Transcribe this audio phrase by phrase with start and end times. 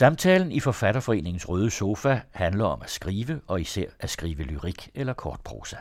[0.00, 5.12] Samtalen i Forfatterforeningens Røde Sofa handler om at skrive, og især at skrive lyrik eller
[5.12, 5.76] kortprosa.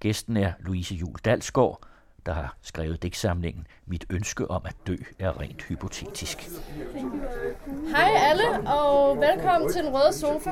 [0.00, 1.80] Gæsten er Louise Jul Dalsgaard,
[2.26, 6.50] der har skrevet digtsamlingen Mit ønske om at dø er rent hypotetisk.
[7.96, 10.50] Hej alle, og velkommen til Den Røde Sofa.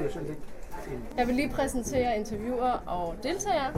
[1.17, 3.73] Jeg vil lige præsentere interviewer og deltagere.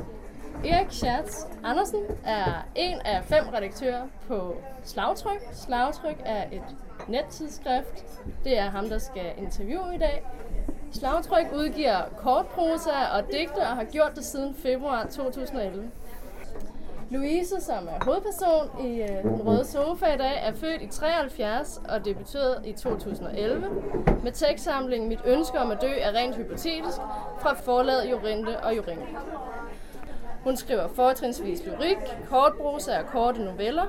[0.64, 5.40] Erik Schertz Andersen er en af fem redaktører på Slagtryk.
[5.52, 6.76] Slagtryk er et
[7.10, 8.04] nettidsskrift.
[8.44, 10.26] Det er ham, der skal interviewe i dag.
[10.92, 15.90] Slagtryk udgiver kortprosa og digte og har gjort det siden februar 2011.
[17.10, 21.80] Louise, som er hovedperson i øh, Den Røde Sofa i dag, er født i 73
[21.88, 23.66] og debuterede i 2011
[24.22, 26.96] med tekstsamlingen Mit ønske om at dø er rent hypotetisk
[27.40, 29.02] fra forlaget Jorinde og Jorinde.
[30.44, 33.86] Hun skriver fortrinsvis lyrik, kortprosa og korte noveller.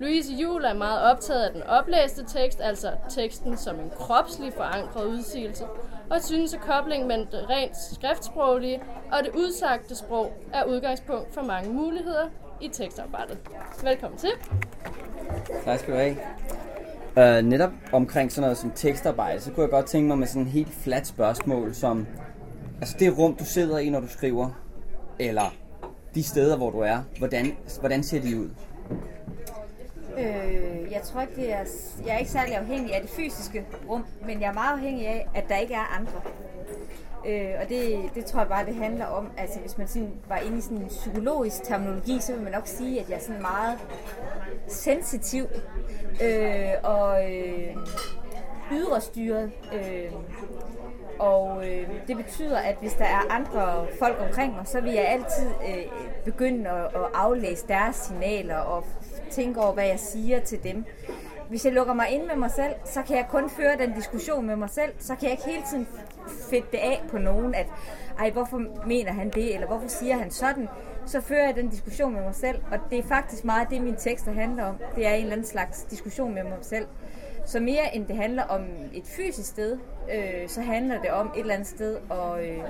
[0.00, 5.04] Louise Jul er meget optaget af den oplæste tekst, altså teksten som en kropslig forankret
[5.04, 5.64] udsigelse,
[6.10, 8.80] og synes, at koblingen mellem det rent skriftsproglige
[9.12, 12.28] og det udsagte sprog er udgangspunkt for mange muligheder
[12.60, 13.38] i tekstarbejdet.
[13.82, 14.30] Velkommen til.
[15.64, 16.16] Tak skal du have.
[17.16, 20.42] Uh, netop omkring sådan noget som tekstarbejde, så kunne jeg godt tænke mig med sådan
[20.42, 22.06] en helt fladt spørgsmål, som
[22.80, 24.50] altså det rum, du sidder i, når du skriver,
[25.18, 25.54] eller
[26.14, 28.48] de steder, hvor du er, hvordan, hvordan ser de ud?
[30.18, 31.64] Øh, jeg tror ikke, det er...
[32.06, 35.28] Jeg er ikke særlig afhængig af det fysiske rum, men jeg er meget afhængig af,
[35.34, 36.20] at der ikke er andre.
[37.26, 39.30] Øh, og det, det tror jeg bare, det handler om.
[39.36, 42.66] Altså, hvis man sådan var inde i sådan en psykologisk terminologi, så vil man nok
[42.66, 43.78] sige, at jeg er sådan meget
[44.68, 45.44] sensitiv
[46.22, 47.76] øh, og øh,
[48.72, 49.50] ydrestyret.
[49.74, 50.12] Øh,
[51.18, 55.08] og øh, det betyder, at hvis der er andre folk omkring mig, så vil jeg
[55.08, 55.84] altid øh,
[56.24, 58.84] begynde at, at aflæse deres signaler og
[59.30, 60.84] tænke over, hvad jeg siger til dem.
[61.48, 64.46] Hvis jeg lukker mig ind med mig selv, så kan jeg kun føre den diskussion
[64.46, 64.92] med mig selv.
[64.98, 65.88] Så kan jeg ikke hele tiden
[66.50, 67.66] fedte det af på nogen, at
[68.18, 70.68] ej, hvorfor mener han det, eller hvorfor siger han sådan.
[71.06, 73.96] Så fører jeg den diskussion med mig selv, og det er faktisk meget det, mine
[73.96, 74.76] tekster handler om.
[74.96, 76.86] Det er en eller anden slags diskussion med mig selv.
[77.46, 78.62] Så mere end det handler om
[78.94, 79.78] et fysisk sted,
[80.14, 82.64] øh, så handler det om et eller andet sted og, øh,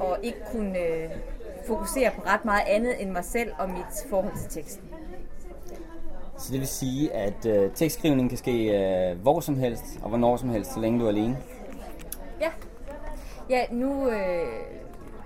[0.00, 1.10] og ikke kunne øh,
[1.66, 4.87] fokusere på ret meget andet end mig selv og mit forhold til teksten.
[6.38, 10.36] Så det vil sige, at øh, tekstskrivning kan ske øh, hvor som helst og hvornår
[10.36, 11.38] som helst, så længe du er alene?
[12.40, 12.50] Ja.
[13.50, 14.08] Ja, nu...
[14.08, 14.46] Øh,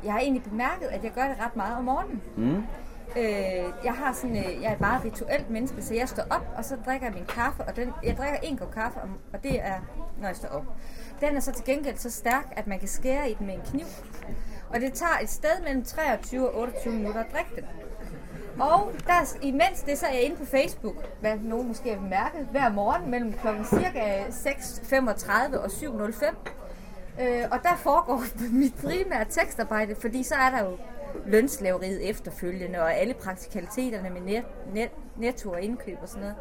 [0.05, 2.23] jeg har egentlig bemærket, at jeg gør det ret meget om morgenen.
[2.37, 2.65] Mm.
[3.17, 6.47] Øh, jeg har sådan, øh, jeg er et meget rituelt menneske, så jeg står op,
[6.57, 9.01] og så drikker jeg min kaffe, og den, jeg drikker en kop kaffe,
[9.33, 9.81] og det er,
[10.21, 10.65] når jeg står op.
[11.21, 13.61] Den er så til gengæld så stærk, at man kan skære i den med en
[13.71, 13.87] kniv.
[14.69, 17.65] Og det tager et sted mellem 23 og 28 minutter at drikke den.
[18.61, 22.49] Og der, imens det, så er jeg inde på Facebook, hvad nogen måske har mærket,
[22.51, 27.23] hver morgen mellem klokken cirka 6.35 og 7.05.
[27.23, 28.23] Øh, og der foregår
[28.63, 30.77] mit primære tekstarbejde, fordi så er der jo
[31.27, 36.37] lønslaveriet efterfølgende, og alle praktikaliteterne med net, net, netto og indkøb og sådan noget.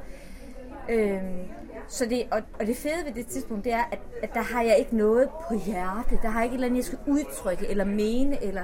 [0.89, 1.39] Øhm,
[1.87, 4.61] så det, og, og det fede ved det tidspunkt, det er, at, at der har
[4.61, 6.19] jeg ikke noget på hjertet.
[6.21, 8.63] Der har jeg ikke et eller andet, jeg skal udtrykke, eller mene, eller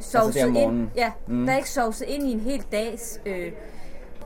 [0.00, 0.88] sovse altså ind.
[0.96, 1.46] Ja, mm.
[1.46, 3.52] der er ikke sovset ind i en hel dags øh,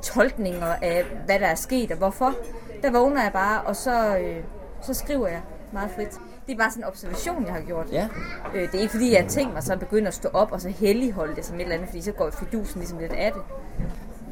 [0.03, 2.35] tolkninger af, hvad der er sket og hvorfor.
[2.83, 4.37] Der vågner jeg bare, og så, øh,
[4.83, 6.21] så skriver jeg meget frit.
[6.47, 7.93] Det er bare sådan en observation, jeg har gjort.
[7.93, 8.09] Ja.
[8.55, 10.53] Øh, det er ikke fordi, jeg har tænkt mig så at begynde at stå op
[10.53, 13.33] og så helligholde det som et eller andet, fordi så går fidusen ligesom lidt af
[13.33, 13.43] det.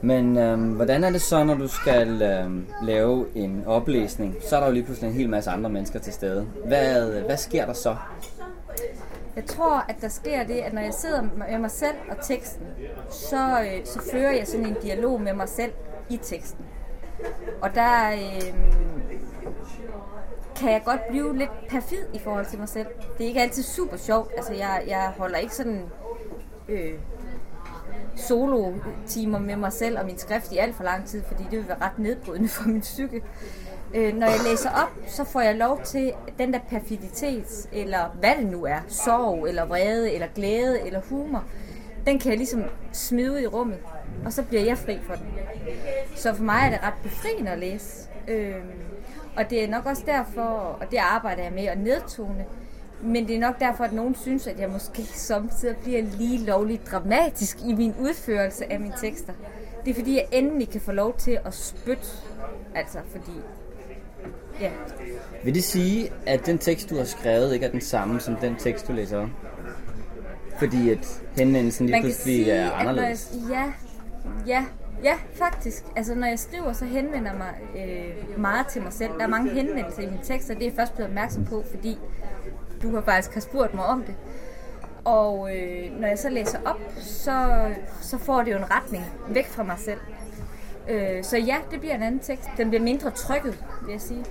[0.02, 4.34] Men øhm, hvordan er det så, når du skal øhm, lave en oplæsning?
[4.48, 6.46] Så er der jo lige pludselig en hel masse andre mennesker til stede.
[6.66, 7.96] Hvad, hvad sker der så?
[9.36, 12.66] Jeg tror, at der sker det, at når jeg sidder med mig selv og teksten,
[13.10, 15.72] så, øh, så fører jeg sådan en dialog med mig selv
[16.10, 16.64] i teksten.
[17.62, 18.54] Og der øh,
[20.56, 22.86] kan jeg godt blive lidt perfid i forhold til mig selv.
[23.18, 24.32] Det er ikke altid super sjovt.
[24.36, 25.82] Altså, jeg, jeg holder ikke sådan
[26.68, 26.92] øh,
[28.16, 31.68] solo-timer med mig selv og min skrift i alt for lang tid, fordi det vil
[31.68, 33.22] være ret nedbrydende for min psyke.
[33.94, 38.32] Øh, når jeg læser op, så får jeg lov til den der perfiditet, eller hvad
[38.40, 41.44] det nu er, sorg, eller vrede, eller glæde, eller humor,
[42.06, 43.78] den kan jeg ligesom smide ud i rummet,
[44.24, 45.26] og så bliver jeg fri for den.
[46.16, 48.08] Så for mig er det ret befriende at læse.
[48.28, 48.54] Øh,
[49.36, 50.42] og det er nok også derfor,
[50.80, 52.44] og det arbejder jeg med at nedtone,
[53.02, 56.90] men det er nok derfor, at nogen synes, at jeg måske samtidig bliver lige lovligt
[56.90, 59.32] dramatisk i min udførelse af mine tekster.
[59.84, 62.06] Det er fordi, jeg endelig kan få lov til at spytte.
[62.74, 63.32] Altså, fordi...
[64.60, 64.70] Ja.
[65.44, 68.56] Vil det sige, at den tekst, du har skrevet, ikke er den samme som den
[68.56, 69.28] tekst, du læser op?
[70.58, 73.32] Fordi at henvendelsen lige pludselig sige, er anderledes?
[73.50, 73.72] Jeg,
[74.46, 74.64] ja, ja,
[75.04, 75.84] Ja, faktisk.
[75.96, 79.10] Altså, når jeg skriver, så henvender jeg mig øh, meget til mig selv.
[79.18, 81.98] Der er mange henvendelser i mine tekster, det er jeg først blevet opmærksom på, fordi
[82.82, 84.14] du har faktisk har spurgt mig om det.
[85.04, 87.68] Og øh, når jeg så læser op, så,
[88.00, 90.00] så får det jo en retning væk fra mig selv.
[90.88, 92.48] Øh, så ja, det bliver en anden tekst.
[92.56, 94.24] Den bliver mindre trykket, vil jeg sige.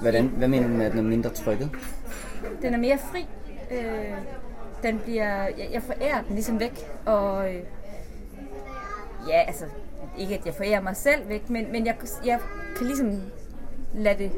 [0.00, 1.70] Hvordan, hvad mener du med, at den er mindre trykket?
[2.62, 3.26] Den er mere fri.
[3.70, 4.14] Øh,
[4.82, 7.60] den bliver, jeg, jeg forærer den ligesom væk, og øh,
[9.28, 9.64] ja, altså,
[10.18, 12.38] ikke at jeg forærer mig selv væk, men, men jeg, jeg
[12.76, 13.22] kan ligesom
[13.94, 14.32] lade det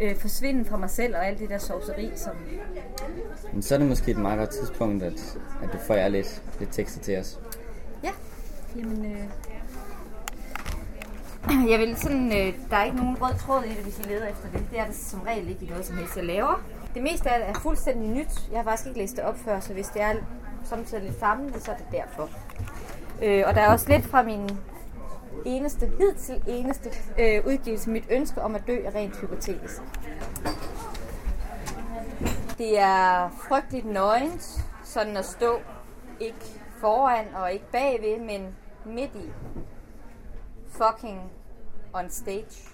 [0.00, 2.32] øh, forsvinde fra mig selv og alt det der sovseri, som...
[3.52, 6.72] Men så er det måske et meget godt tidspunkt, at, at du forærer lidt, lidt
[6.72, 7.38] tekster til os.
[8.02, 8.10] Ja,
[8.76, 9.06] jamen...
[9.06, 9.24] Øh,
[11.70, 14.26] jeg vil sådan, øh, der er ikke nogen rød tråd i det, hvis I leder
[14.26, 14.66] efter det.
[14.70, 16.64] Det er det som regel ikke i noget som helst, jeg laver.
[16.94, 18.48] Det meste af det er fuldstændig nyt.
[18.50, 20.14] Jeg har faktisk ikke læst det op før, så hvis det er
[20.64, 22.30] samtidig lidt samlet, så er det derfor.
[23.22, 24.50] Øh, og der er også lidt fra min
[25.44, 29.82] eneste, hidtil eneste øh, udgivelse, mit ønske om at dø er rent hypotetisk.
[32.58, 35.60] Det er frygteligt nøgent, sådan at stå
[36.20, 39.30] ikke foran og ikke bagved, men midt i.
[40.68, 41.20] Fucking
[41.92, 42.68] on stage.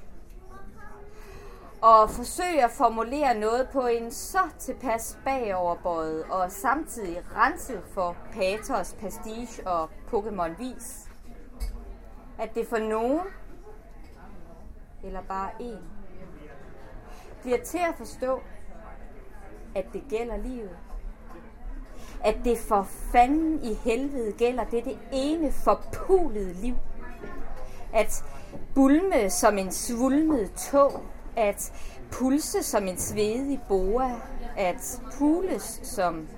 [1.83, 8.97] Og forsøge at formulere noget på en så tilpas bagoverbøjet og samtidig renset for patos,
[9.01, 11.10] pastiche og Pokémon-vis.
[12.41, 13.21] At det for nogen,
[15.05, 15.79] eller bare en,
[17.43, 18.41] bliver til at forstå,
[19.75, 20.77] at det gælder livet.
[22.25, 22.83] At det for
[23.13, 26.75] fanden i helvede gælder det, det ene forpulede liv.
[27.93, 28.25] At
[28.75, 31.03] bulme som en svulmet tog,
[31.37, 31.73] at
[32.13, 34.21] pulse som en svedig boa,
[34.57, 36.29] at pules som,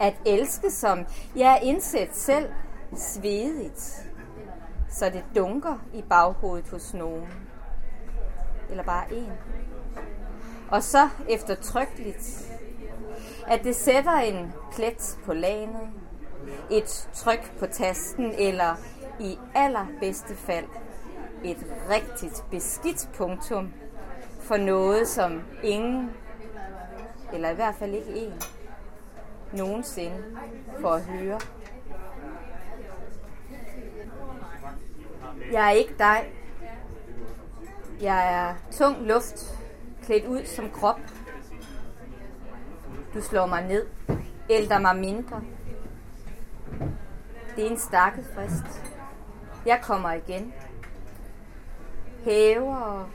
[0.00, 1.06] at elske som,
[1.36, 2.50] ja, indsæt selv
[2.96, 4.07] svedigt,
[4.90, 7.28] så det dunker i baghovedet hos nogen.
[8.70, 9.32] Eller bare en.
[10.70, 12.52] Og så eftertrykkeligt,
[13.46, 15.90] at det sætter en plet på lanet,
[16.70, 18.74] et tryk på tasten, eller
[19.20, 20.64] i allerbedste fald
[21.44, 23.72] et rigtigt beskidt punktum
[24.40, 26.10] for noget, som ingen,
[27.32, 28.32] eller i hvert fald ikke en,
[29.52, 30.24] nogensinde
[30.80, 31.40] får at høre.
[35.52, 36.32] Jeg er ikke dig.
[38.00, 39.58] Jeg er tung luft,
[40.02, 41.00] klædt ud som krop.
[43.14, 43.86] Du slår mig ned,
[44.50, 45.42] ælder mig mindre.
[47.56, 48.94] Det er en stakket frist.
[49.66, 50.52] Jeg kommer igen.
[52.24, 53.06] Hæver og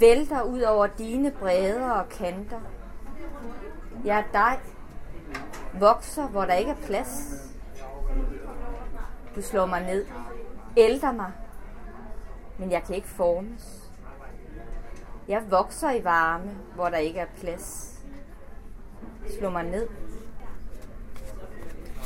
[0.00, 2.60] vælter ud over dine bredder og kanter.
[4.04, 4.60] Jeg er dig.
[5.80, 7.32] Vokser, hvor der ikke er plads.
[9.36, 10.06] Du slår mig ned.
[10.76, 11.32] Ælder mig.
[12.58, 13.90] Men jeg kan ikke formes.
[15.28, 17.98] Jeg vokser i varme, hvor der ikke er plads.
[19.38, 19.88] Slå mig ned.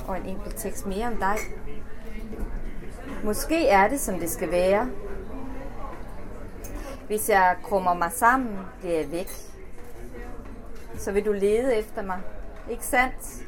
[0.08, 1.36] Og en enkelt tekst mere om dig.
[3.24, 4.88] Måske er det, som det skal være,
[7.06, 9.28] hvis jeg krummer mig sammen, bliver jeg væk.
[10.96, 12.20] Så vil du lede efter mig.
[12.70, 13.46] Ikke sandt?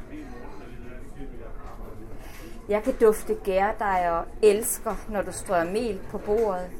[2.68, 6.70] Jeg kan dufte dig og elsker, når du strør mel på bordet.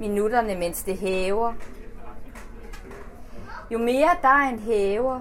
[0.00, 1.52] Minutterne, mens det hæver.
[3.70, 5.20] Jo mere dejen hæver,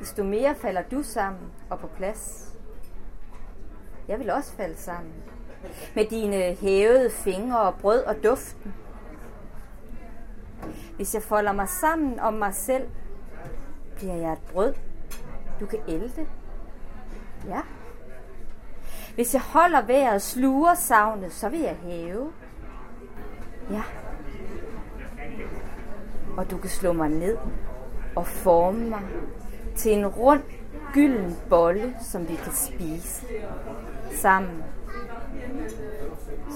[0.00, 2.54] desto mere falder du sammen og på plads.
[4.08, 5.12] Jeg vil også falde sammen.
[5.94, 8.74] Med dine hævede fingre og brød og duften.
[10.96, 12.88] Hvis jeg folder mig sammen om mig selv,
[13.96, 14.74] bliver jeg et brød,
[15.60, 16.26] du kan ælte.
[17.48, 17.60] Ja.
[19.14, 22.32] Hvis jeg holder vejret og sluger savnet, så vil jeg hæve.
[23.70, 23.82] Ja.
[26.36, 27.36] Og du kan slå mig ned
[28.16, 29.02] og forme mig
[29.76, 30.42] til en rund,
[30.92, 33.26] gylden bolle, som vi kan spise
[34.12, 34.64] sammen.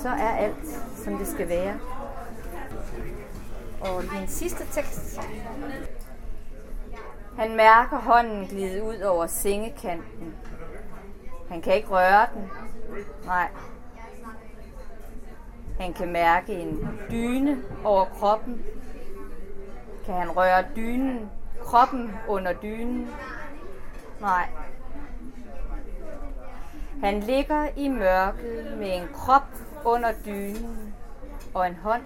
[0.02, 1.78] Så er alt, som det skal være.
[3.80, 5.20] Og min sidste tekst.
[7.36, 10.34] Han mærker hånden glide ud over sengekanten.
[11.48, 12.50] Han kan ikke røre den.
[13.24, 13.48] Nej.
[15.80, 18.62] Han kan mærke en dyne over kroppen.
[20.04, 21.30] Kan han røre dynen,
[21.60, 23.08] kroppen under dynen?
[24.20, 24.48] Nej.
[27.00, 29.48] Han ligger i mørket med en krop
[29.84, 30.94] under dynen
[31.54, 32.02] og en hånd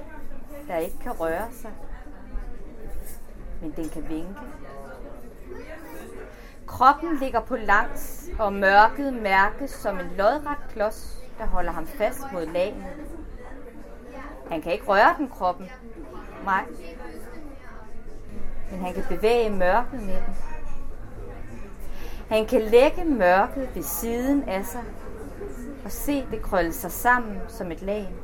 [0.68, 1.70] der ikke kan røre sig,
[3.60, 4.34] men den kan vinke.
[6.66, 11.18] Kroppen ligger på langs, og mørket mærkes som en lodret klods.
[11.38, 12.84] der holder ham fast mod lagen.
[14.52, 15.70] Han kan ikke røre den kroppen.
[16.44, 16.64] Nej.
[18.70, 20.36] Men han kan bevæge mørket med den.
[22.28, 24.82] Han kan lægge mørket ved siden af sig
[25.84, 28.14] og se det krølle sig sammen som et lag.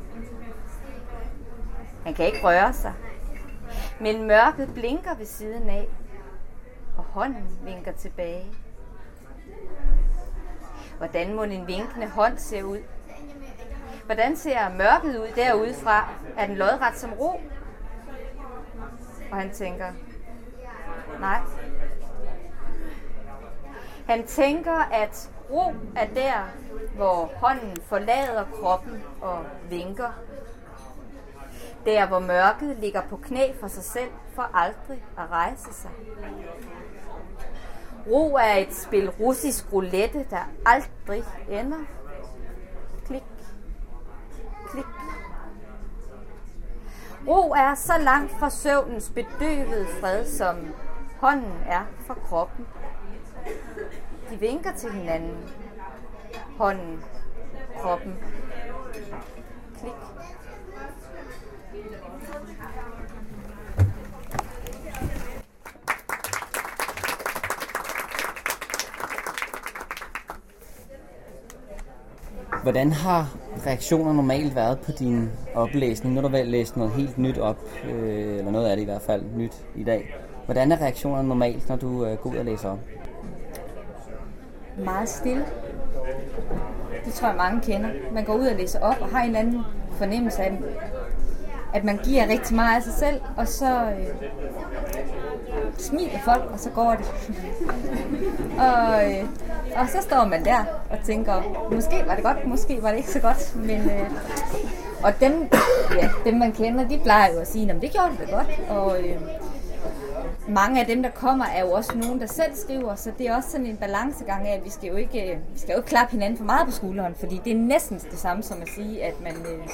[2.04, 2.92] Han kan ikke røre sig,
[4.00, 5.88] men mørket blinker ved siden af,
[6.96, 8.46] og hånden vinker tilbage.
[10.98, 12.78] Hvordan må en vinkende hånd se ud?
[14.08, 16.08] Hvordan ser mørket ud derudefra?
[16.36, 17.40] Er den lodret som ro?
[19.30, 19.92] Og han tænker,
[21.20, 21.40] nej.
[24.06, 26.48] Han tænker, at ro er der,
[26.96, 30.10] hvor hånden forlader kroppen og vinker.
[31.84, 35.90] Der, hvor mørket ligger på knæ for sig selv, for aldrig at rejse sig.
[38.06, 41.84] Ro er et spil russisk roulette, der aldrig ender.
[43.06, 43.22] Klik,
[44.72, 44.84] klik.
[47.28, 50.56] Ro er så langt fra søvnens bedøvede fred, som
[51.20, 52.66] hånden er fra kroppen.
[54.30, 55.50] De vinker til hinanden.
[56.58, 57.04] Hånden,
[57.80, 58.16] kroppen.
[59.80, 59.92] Klik.
[72.62, 76.14] Hvordan har reaktioner normalt været på din oplæsning?
[76.14, 77.58] Nu har du vel læst noget helt nyt op,
[77.90, 80.14] øh, eller noget af det i hvert fald nyt i dag.
[80.44, 82.78] Hvordan er reaktionerne normalt, når du øh, går ud og læser op?
[84.84, 85.44] Meget stille.
[87.04, 87.88] Det tror jeg mange kender.
[88.12, 89.60] Man går ud og læser op og har en eller anden
[89.90, 90.58] fornemmelse af,
[91.74, 94.06] at man giver rigtig meget af sig selv, og så øh,
[95.78, 97.06] smiler folk, og så går det.
[98.58, 99.24] og, øh,
[99.76, 101.42] og så står man der og tænker,
[101.72, 103.90] måske var det godt, måske var det ikke så godt, men...
[103.90, 104.10] Øh,
[105.02, 105.50] og dem,
[105.94, 108.60] ja, dem man kender, de plejer jo at sige, at det gjorde det da godt,
[108.68, 109.02] og...
[109.02, 109.20] Øh,
[110.48, 113.36] mange af dem, der kommer, er jo også nogen, der selv skriver, så det er
[113.36, 115.88] også sådan en balancegang af, at vi skal jo ikke, øh, vi skal jo ikke
[115.88, 119.04] klappe hinanden for meget på skulderen, fordi det er næsten det samme som at sige,
[119.04, 119.68] at man, øh,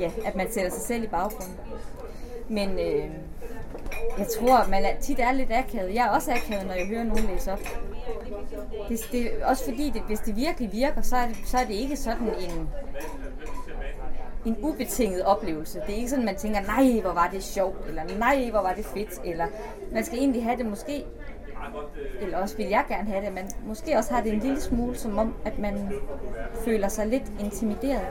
[0.00, 1.56] ja, at man sætter sig selv i baggrunden.
[2.48, 3.10] Men øh,
[4.18, 5.94] jeg tror, at man tit er lidt akavet.
[5.94, 7.60] Jeg er også akavet, når jeg hører nogen læse op.
[8.88, 11.74] Det, det, også fordi, det, hvis det virkelig virker, så er det, så er det
[11.74, 12.68] ikke sådan en,
[14.44, 15.80] en ubetinget oplevelse.
[15.86, 18.72] Det er ikke sådan, man tænker, nej, hvor var det sjovt, eller nej, hvor var
[18.72, 19.46] det fedt, eller
[19.92, 21.04] man skal egentlig have det måske,
[22.20, 24.96] eller også vil jeg gerne have det, men måske også har det en lille smule
[24.96, 25.92] som om, at man
[26.64, 28.06] føler sig lidt intimideret.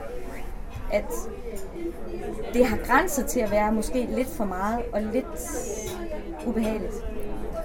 [0.92, 1.06] At
[2.54, 5.26] det har grænser til at være måske lidt for meget og lidt
[6.48, 6.94] ubehageligt.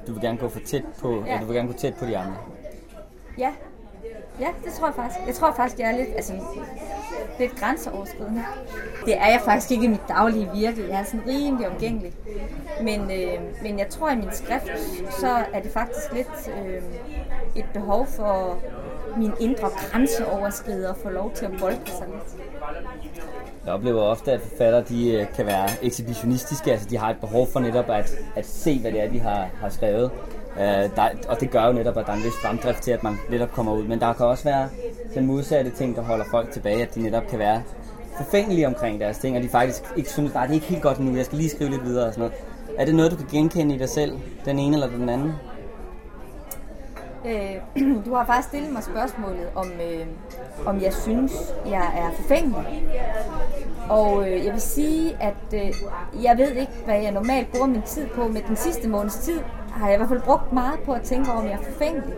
[0.07, 1.39] Du vil gerne gå for tæt på, ja.
[1.41, 2.37] du vil gerne gå tæt på de andre.
[3.39, 3.53] Ja,
[4.41, 5.27] Ja, det tror jeg faktisk.
[5.27, 6.33] Jeg tror faktisk, jeg er lidt, altså,
[7.39, 8.45] lidt grænseoverskridende.
[9.05, 10.89] Det er jeg faktisk ikke i mit daglige virke.
[10.89, 12.13] Jeg er sådan rimelig omgængelig.
[12.83, 14.71] Men, øh, men jeg tror, i min skrift,
[15.21, 16.83] så er det faktisk lidt øh,
[17.57, 18.59] et behov for
[19.17, 22.37] min indre grænseoverskrider at få lov til at bolde sig lidt.
[23.67, 27.47] Jeg oplever ofte, at forfattere de øh, kan være ekshibitionistiske, altså de har et behov
[27.53, 30.11] for netop at, at se, hvad det er, de har, har skrevet.
[30.57, 30.63] Uh,
[30.97, 33.17] der, og det gør jo netop, at der er en vis fremdrift til, at man
[33.31, 33.85] netop kommer ud.
[33.85, 34.69] Men der kan også være
[35.15, 37.63] den modsatte ting, der holder folk tilbage, at de netop kan være
[38.17, 41.01] forfængelige omkring deres ting, og de faktisk ikke synes, at det er ikke helt godt
[41.01, 42.35] nu, jeg skal lige skrive lidt videre og sådan noget.
[42.79, 44.13] Er det noget, du kan genkende i dig selv,
[44.45, 45.33] den ene eller den anden?
[47.27, 47.57] Øh,
[48.07, 50.07] du har faktisk stillet mig spørgsmålet, om, øh,
[50.67, 51.33] om jeg synes,
[51.67, 52.89] jeg er forfængelig.
[53.89, 55.73] Og øh, jeg vil sige, at øh,
[56.23, 58.29] jeg ved ikke, hvad jeg normalt bruger min tid på.
[58.29, 59.41] men den sidste måneds tid
[59.71, 62.15] har jeg i hvert fald brugt meget på at tænke over, om jeg er forfængelig.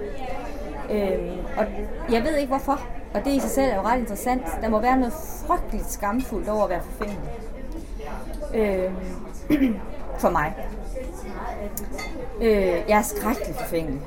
[0.90, 1.64] Øh, og
[2.12, 2.80] jeg ved ikke hvorfor,
[3.14, 4.42] og det i sig selv er jo ret interessant.
[4.62, 5.12] Der må være noget
[5.46, 7.30] frygteligt skamfuldt over at være forfængelig.
[8.54, 8.92] Øh,
[10.22, 10.54] for mig.
[12.40, 14.00] Øh, jeg er skrækkelig forfængelig.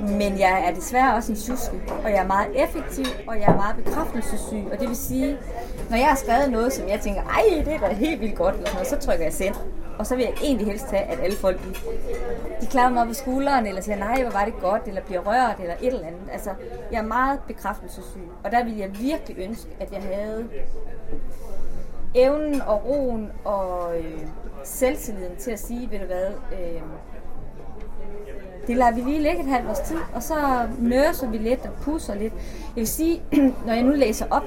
[0.00, 3.56] Men jeg er desværre også en suske, og jeg er meget effektiv, og jeg er
[3.56, 4.64] meget bekræftelsessyg.
[4.72, 5.38] Og det vil sige,
[5.90, 8.54] når jeg har skrevet noget, som jeg tænker, ej, det er da helt vildt godt,
[8.54, 9.54] eller sådan noget, så trykker jeg send.
[9.98, 11.74] Og så vil jeg egentlig helst have, at alle folk, de,
[12.60, 15.56] de klarer mig på skulderen, eller siger, nej, hvor var det godt, eller bliver rørt,
[15.60, 16.28] eller et eller andet.
[16.32, 16.50] Altså,
[16.92, 20.48] jeg er meget bekræftelsessyg, og der vil jeg virkelig ønske, at jeg havde
[22.14, 24.18] evnen og roen og øh,
[24.64, 26.82] selvtilliden til at sige, ved du hvad, øh,
[28.66, 30.34] det lader vi lige ligge et halvt års tid, og så
[30.78, 32.32] nørser vi lidt og pusser lidt.
[32.76, 33.22] Jeg vil sige,
[33.66, 34.42] når jeg nu læser op,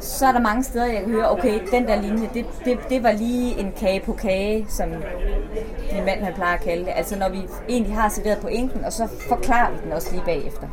[0.00, 3.02] så er der mange steder, jeg kan høre, okay, den der linje, det, det, det
[3.02, 4.88] var lige en kage på kage, som
[5.94, 6.92] min mand han plejer at kalde det.
[6.96, 7.38] Altså når vi
[7.68, 10.66] egentlig har serveret på enken, og så forklarer vi den også lige bagefter.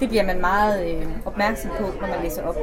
[0.00, 2.56] det bliver man meget øh, opmærksom på, når man læser op.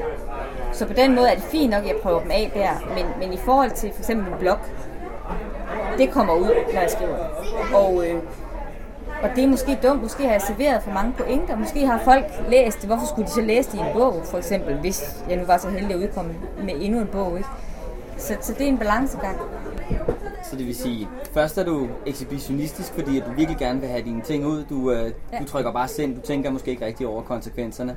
[0.73, 3.05] Så på den måde er det fint nok, at jeg prøver dem af der, men,
[3.19, 4.57] men i forhold til for eksempel en blog,
[5.97, 7.17] det kommer ud, når jeg skriver.
[7.73, 8.21] Og, øh,
[9.23, 12.25] og det er måske dumt, måske har jeg serveret for mange pointer, måske har folk
[12.49, 15.37] læst det, hvorfor skulle de så læse det i en bog, for eksempel, hvis jeg
[15.37, 17.49] nu var så heldig at udkomme med endnu en bog, ikke?
[18.17, 19.37] Så, så det er en balancegang.
[20.43, 24.01] Så det vil sige, først er du ekshibitionistisk, fordi at du virkelig gerne vil have
[24.03, 24.65] dine ting ud.
[24.69, 25.39] Du, øh, Ja.
[25.39, 27.95] du trykker bare send, du tænker måske ikke rigtig over konsekvenserne.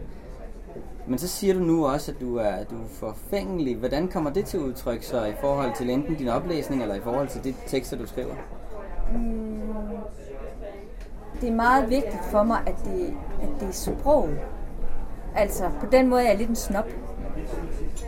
[1.06, 3.76] Men så siger du nu også, at du er, du er forfængelig.
[3.76, 7.28] Hvordan kommer det til udtryk så i forhold til enten din oplæsning, eller i forhold
[7.28, 8.34] til de tekster, du skriver?
[11.40, 14.28] Det er meget vigtigt for mig, at det, at det er sprog.
[15.36, 16.88] Altså, på den måde er jeg lidt en snop.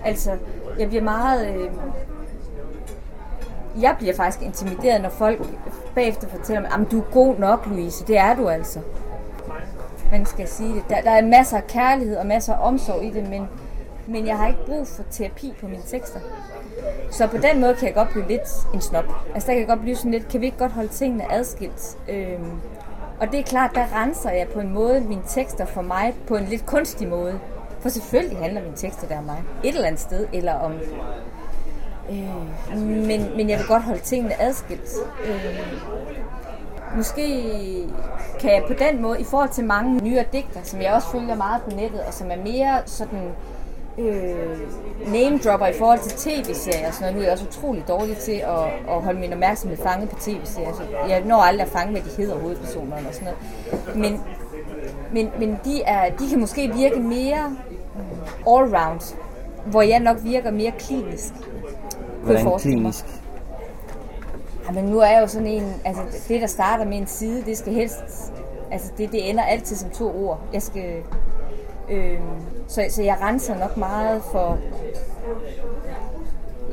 [0.05, 0.37] Altså,
[0.79, 1.55] jeg bliver meget...
[1.55, 1.71] Øh,
[3.81, 5.41] jeg bliver faktisk intimideret, når folk
[5.95, 8.07] bagefter fortæller mig, at du er god nok, Louise.
[8.07, 8.81] Det er du altså.
[10.11, 10.85] Man skal sige det.
[10.89, 13.49] Der, der er masser af kærlighed og masser af omsorg i det, men,
[14.07, 16.21] men jeg har ikke brug for terapi på mine tekster.
[17.11, 19.05] Så på den måde kan jeg godt blive lidt en snop.
[19.35, 21.99] Altså der kan jeg godt blive sådan lidt, kan vi ikke godt holde tingene adskilt?
[22.09, 22.61] Øhm,
[23.21, 26.37] og det er klart, der renser jeg på en måde mine tekster for mig på
[26.37, 27.41] en lidt kunstig måde.
[27.81, 29.43] For selvfølgelig handler mine tekster der om mig.
[29.65, 30.73] Et eller andet sted, eller om...
[32.11, 34.91] Øh, men, men jeg vil godt holde tingene adskilt.
[35.25, 35.57] Øh,
[36.97, 37.55] måske
[38.41, 41.35] kan jeg på den måde, i forhold til mange nyere digter, som jeg også følger
[41.35, 43.33] meget på nettet, og som er mere sådan
[44.01, 44.59] øh,
[45.13, 47.15] name dropper i forhold til tv-serier og sådan noget.
[47.15, 50.73] Nu er jeg også utrolig dårlig til at, at holde min opmærksomhed fanget på tv-serier.
[50.73, 53.97] Så jeg når aldrig at fange, hvad de hedder hovedpersonerne og sådan noget.
[53.97, 54.21] Men,
[55.13, 57.57] men, men de, er, de kan måske virke mere
[58.47, 59.15] all-round,
[59.67, 61.33] hvor jeg nok virker mere klinisk.
[62.23, 63.05] Hvordan klinisk?
[64.67, 67.43] Ja, men nu er jeg jo sådan en, altså det der starter med en side,
[67.47, 68.33] det skal helst,
[68.71, 70.41] altså det, det ender altid som to ord.
[70.53, 71.03] Jeg skal,
[71.91, 72.19] øh,
[72.69, 74.59] så, så jeg renser nok meget for,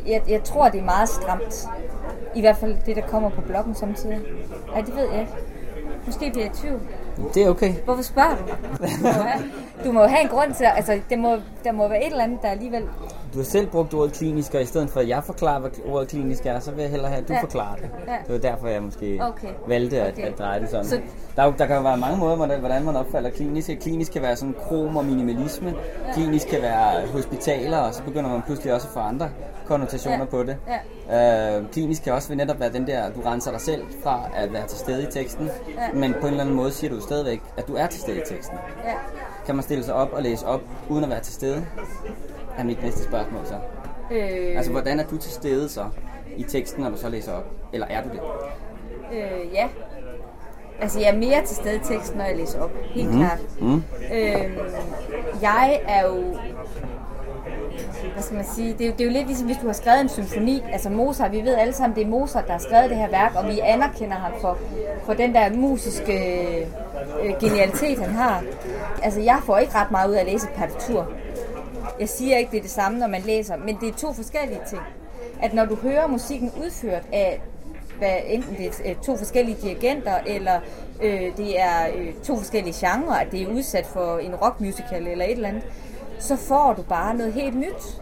[0.07, 1.67] jeg, jeg tror det er meget stramt.
[2.36, 4.19] I hvert fald det, der kommer på bloggen samtidig.
[4.75, 5.31] Ja, det ved jeg ikke.
[6.05, 6.81] Måske bliver jeg i tvivl.
[7.33, 7.74] Det er okay.
[7.85, 8.44] Hvorfor spørger du?
[8.81, 9.44] Du må, have,
[9.85, 12.24] du må jo have en grund til, altså det må, der må være et eller
[12.24, 12.83] andet, der alligevel
[13.33, 16.07] Du har selv brugt ordet klinisk, og i stedet for at jeg forklarer, hvad ordet
[16.07, 17.42] klinisk er, så vil jeg hellere have, at du Ja.
[17.42, 17.90] forklarer det.
[18.07, 18.13] Ja.
[18.33, 19.48] Det var derfor, jeg måske Okay.
[19.68, 20.24] valgte at, Okay.
[20.31, 20.85] at dreje det sådan.
[20.85, 21.00] Så-
[21.35, 23.70] Der, er der kan jo være mange måder, hvordan, man opfatter klinisk.
[23.81, 25.74] Klinisk kan være sådan krom og minimalisme.
[26.13, 29.29] Klinisk kan være hospitaler, og så begynder man pludselig også at få andre
[29.66, 30.25] konnotationer Ja.
[30.25, 30.57] på det.
[31.13, 34.68] Øh, klinisk kan også netop være den der, du renser dig selv fra at være
[34.68, 35.46] til stede i teksten,
[35.77, 36.00] Ja.
[36.00, 38.22] men på en eller anden måde siger du stadigvæk, at du er til stede i
[38.25, 38.57] teksten.
[38.85, 38.94] ja,
[39.46, 41.66] Kan man stille sig op og læse op, uden at være til stede?
[42.57, 43.55] Er mit næste spørgsmål så.
[44.11, 45.85] øh, Altså, hvordan er du til stede så
[46.37, 47.46] i teksten, når du så læser op?
[47.74, 48.20] Eller er du det?
[49.13, 49.67] Øh, ja.
[50.81, 52.72] Altså, jeg er mere til stede i teksten, når jeg læser op.
[52.89, 53.17] Helt mm.
[53.17, 53.39] klart.
[53.61, 53.83] Mm.
[54.13, 54.57] Øh,
[55.41, 56.24] jeg er jo...
[58.13, 58.74] Hvad skal man sige?
[58.74, 60.63] Det er, jo, det er jo lidt ligesom, hvis du har skrevet en symfoni.
[60.72, 63.31] Altså Mozart, vi ved alle sammen, det er Mozart, der har skrevet det her værk,
[63.35, 64.57] og vi anerkender ham for,
[65.05, 66.13] for den der musiske
[67.24, 68.43] øh, genialitet, han har.
[69.03, 71.07] Altså, jeg får ikke ret meget ud af at læse et partitur.
[72.00, 74.62] Jeg siger ikke, det er det samme, når man læser, men det er to forskellige
[74.70, 74.81] ting.
[75.42, 77.42] At når du hører musikken udført af
[77.98, 80.60] hvad, enten det er øh, to forskellige dirigenter, eller
[81.01, 85.25] øh, det er øh, to forskellige genrer, at det er udsat for en rockmusical eller
[85.25, 85.64] et eller andet,
[86.20, 88.01] så får du bare noget helt nyt.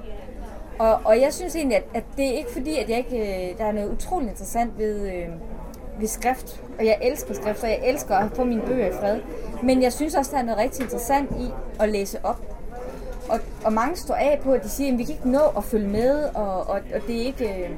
[0.79, 3.58] Og, og jeg synes egentlig, at, at det er ikke fordi, at jeg ikke, øh,
[3.58, 5.27] der er noget utroligt interessant ved, øh,
[5.99, 6.62] ved skrift.
[6.79, 9.19] Og jeg elsker skrift, og jeg elsker at få mine bøger i fred.
[9.63, 12.54] Men jeg synes også, der er noget rigtig interessant i at læse op.
[13.29, 15.63] Og, og mange står af på, at de siger, at vi kan ikke nå at
[15.63, 17.45] følge med, og, og, og det er ikke...
[17.45, 17.69] Øh,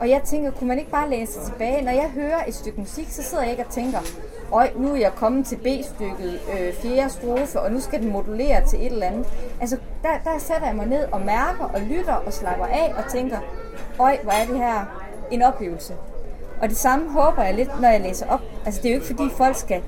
[0.00, 1.84] og jeg tænker, kunne man ikke bare læse sig tilbage?
[1.84, 3.98] Når jeg hører et stykke musik, så sidder jeg ikke og tænker,
[4.52, 8.66] øj, nu er jeg kommet til B-stykket, øh, fjerde strofe, og nu skal den modulere
[8.66, 9.26] til et eller andet.
[9.60, 13.12] Altså, der, der sætter jeg mig ned og mærker og lytter og slapper af og
[13.12, 13.38] tænker,
[13.98, 15.94] øj, hvor er det her en oplevelse.
[16.62, 18.40] Og det samme håber jeg lidt, når jeg læser op.
[18.66, 19.82] Altså, det er jo ikke fordi folk skal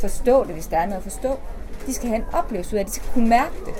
[0.00, 1.38] forstå det, hvis der er noget at forstå.
[1.86, 3.74] De skal have en oplevelse ud af det, de skal kunne mærke det.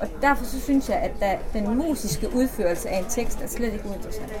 [0.00, 3.72] Og, derfor så synes jeg, at der, den musiske udførelse af en tekst er slet
[3.72, 4.32] ikke uinteressant.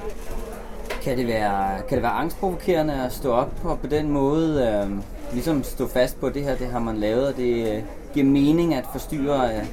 [1.02, 4.90] Kan det være, kan det være angstprovokerende at stå op og på den måde øh,
[5.32, 7.82] ligesom stå fast på det her, det har man lavet, og det øh,
[8.14, 9.64] giver mening at forstyrre øh,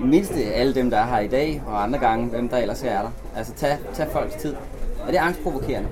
[0.00, 3.02] mindst alle dem, der er her i dag, og andre gange, hvem der ellers er
[3.02, 3.10] der.
[3.36, 4.54] Altså tag, tag folks tid.
[5.06, 5.88] Er det angstprovokerende?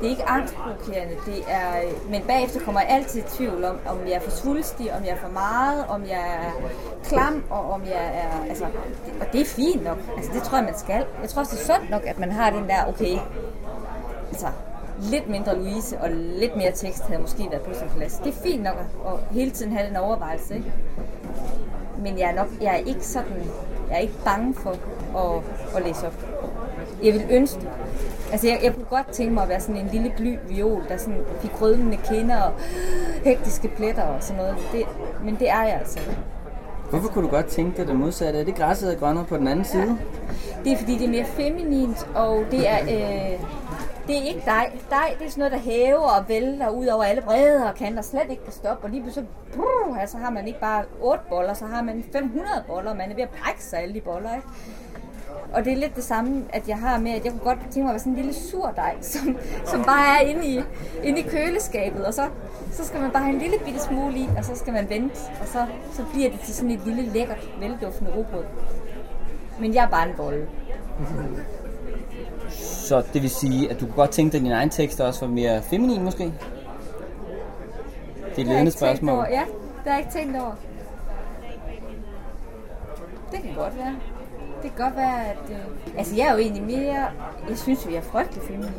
[0.00, 1.72] Det er ikke angstprovokerende, det er,
[2.10, 5.10] men bagefter kommer jeg altid i tvivl om, om jeg er for svulstig, om jeg
[5.10, 6.68] er for meget, om jeg er
[7.04, 10.58] klam, og om jeg er, altså, det, og det er fint nok, altså det tror
[10.58, 11.06] jeg, man skal.
[11.20, 13.18] Jeg tror også, det er sundt nok, at man har den der, okay,
[14.28, 14.46] altså,
[15.00, 18.14] lidt mindre Louise og lidt mere tekst havde måske været på sin plads.
[18.14, 20.72] Det er fint nok at, at hele tiden have den overvejelse, ikke?
[21.98, 23.44] Men jeg er, nok, jeg er ikke sådan,
[23.88, 24.70] jeg er ikke bange for
[25.18, 25.42] at,
[25.76, 26.29] at læse op.
[27.02, 27.60] Jeg vil ønske.
[28.32, 30.96] Altså, jeg, jeg kunne godt tænke mig at være sådan en lille bly viol, der
[30.96, 32.52] sådan fik rødmende kinder og
[33.24, 34.56] hektiske pletter og sådan noget.
[34.72, 34.82] Det,
[35.24, 36.00] men det er jeg altså.
[36.90, 38.40] Hvorfor kunne du godt tænke dig det modsatte?
[38.40, 39.98] Er det græsset er grønnere på den anden side?
[40.64, 43.40] Det er fordi, det er mere feminint, og det er, øh,
[44.06, 44.80] det er ikke dig.
[44.90, 48.02] Dig, det er sådan noget, der hæver og vælter ud over alle bredder og kanter,
[48.02, 48.84] slet ikke kan stoppe.
[48.84, 52.64] Og lige pludselig, brrr, altså har man ikke bare 8 boller, så har man 500
[52.66, 54.48] boller, og man er ved at brække sig alle de boller, ikke?
[55.52, 57.80] Og det er lidt det samme, at jeg har med, at jeg kunne godt tænke
[57.80, 60.60] mig at være sådan en lille surdej, som, som bare er inde i,
[61.02, 62.22] inde i køleskabet, og så,
[62.72, 65.16] så skal man bare have en lille bitte smule i, og så skal man vente,
[65.40, 68.44] og så, så bliver det til sådan et lille lækkert, velduftende rugbrød.
[69.60, 70.48] Men jeg er bare en bolle.
[72.90, 75.26] Så det vil sige, at du kunne godt tænke dig, at din egen tekst også
[75.26, 76.24] var mere feminin måske?
[76.24, 76.32] Det
[78.36, 79.14] er et ledende spørgsmål.
[79.14, 79.26] over.
[79.30, 79.44] Ja,
[79.84, 80.54] det har jeg ikke tænkt over.
[83.32, 83.96] Det kan godt være.
[84.62, 85.38] Det kan godt være, at...
[85.50, 85.56] Øh...
[85.98, 87.06] Altså, jeg er jo egentlig mere...
[87.48, 88.74] Jeg synes jo, jeg er frygtelig feminin.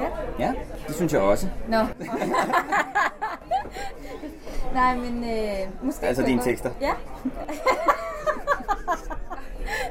[0.00, 0.06] Ja.
[0.38, 0.54] Ja,
[0.86, 1.48] det synes jeg også.
[1.68, 1.78] Nå.
[4.74, 6.06] Nej, men øh, måske...
[6.06, 6.70] Altså dine tekster?
[6.80, 6.92] Ja.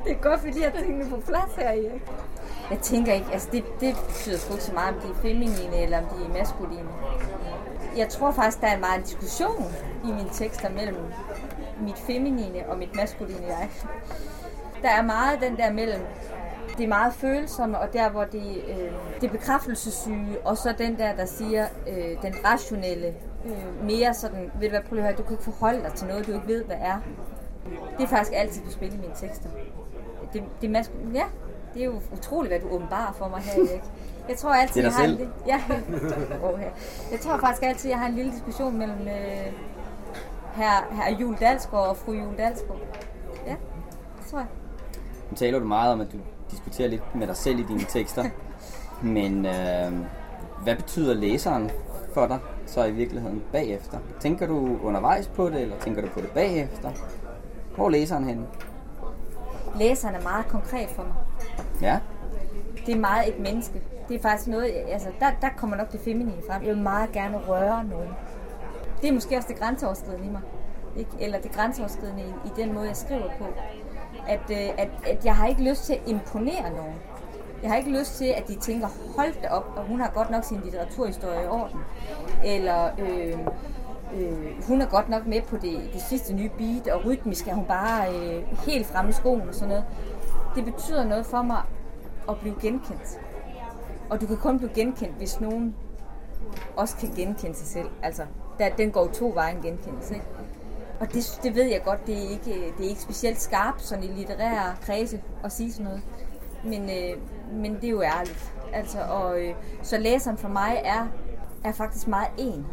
[0.04, 2.02] det er godt, fordi jeg tingene på plads her, Erik.
[2.70, 5.76] Jeg tænker ikke, altså det, det betyder sgu ikke så meget, om de er feminine
[5.84, 6.90] eller om de er maskuline.
[7.98, 9.74] Jeg tror faktisk, der er meget diskussion
[10.04, 10.98] i mine tekster mellem
[11.82, 13.70] mit feminine og mit maskuline jeg.
[14.82, 16.02] Der er meget den der mellem
[16.78, 20.98] det er meget følsomme, og der hvor det, øh, det er bekræftelsessyge, og så den
[21.00, 23.08] der, der siger øh, den rationelle,
[23.46, 25.94] øh, mere sådan, ved du hvad, prøv lige at høre, du kan ikke forholde dig
[25.94, 26.98] til noget, du ikke ved, hvad er.
[27.98, 29.50] Det er faktisk altid på spil i mine tekster.
[30.34, 31.24] Det, det er masku- ja,
[31.74, 33.82] det er jo utroligt, hvad du åbenbarer for mig her, Erik.
[34.30, 35.62] Jeg tror altid, jeg har en ja.
[37.12, 39.54] Jeg tror faktisk altid, jeg har en lille diskussion mellem øh,
[40.54, 42.80] her, her Jul Dalsgaard og fru Jul Dalsgaard.
[43.48, 43.56] Ja,
[44.20, 44.48] det tror jeg.
[45.30, 46.18] Nu taler du meget om, at du
[46.52, 48.24] diskuterer lidt med dig selv i dine tekster.
[49.02, 49.94] Men øh,
[50.64, 51.72] hvad betyder læseren
[52.14, 53.98] for dig så i virkeligheden bagefter?
[54.20, 56.92] Tænker du undervejs på det, eller tænker du på det bagefter?
[57.76, 58.46] Hvor er læseren henne?
[59.76, 61.14] Læseren er meget konkret for mig.
[61.82, 62.00] Ja,
[62.86, 63.82] Det er meget et menneske.
[64.08, 66.62] Det er faktisk noget, altså der, der kommer nok det feminine frem.
[66.64, 68.10] Jeg vil meget gerne røre nogen.
[69.02, 70.42] Det er måske også det grænseoverskridende i mig.
[70.96, 71.12] Ikke?
[71.20, 73.46] Eller det grænseoverskridende i, i den måde, jeg skriver på.
[74.28, 76.96] At, øh, at, at jeg har ikke lyst til at imponere nogen.
[77.62, 80.30] Jeg har ikke lyst til, at de tænker, hold da op, og hun har godt
[80.30, 81.80] nok sin litteraturhistorie i orden.
[82.46, 83.40] Eller øh,
[84.16, 87.54] øh, hun er godt nok med på det, det sidste nye beat, og rytmisk er
[87.54, 89.86] hun bare øh, helt fremme i skoen og sådan noget.
[90.56, 91.62] Det betyder noget for mig
[92.30, 93.20] at blive genkendt.
[94.10, 95.76] Og du kan kun blive genkendt, hvis nogen
[96.78, 97.90] også kan genkende sig selv.
[98.04, 98.24] Altså,
[98.60, 100.26] der, den går to veje en genkendelse, ikke?
[101.00, 104.04] Og det, det ved jeg godt, det er, ikke, det er ikke specielt skarpt sådan
[104.04, 106.02] i litterære kredse at sige sådan noget.
[106.64, 107.18] Men, øh,
[107.52, 108.54] men det er jo ærligt.
[108.74, 111.08] Altså, og, øh, så læseren for mig er,
[111.64, 112.66] er faktisk meget en.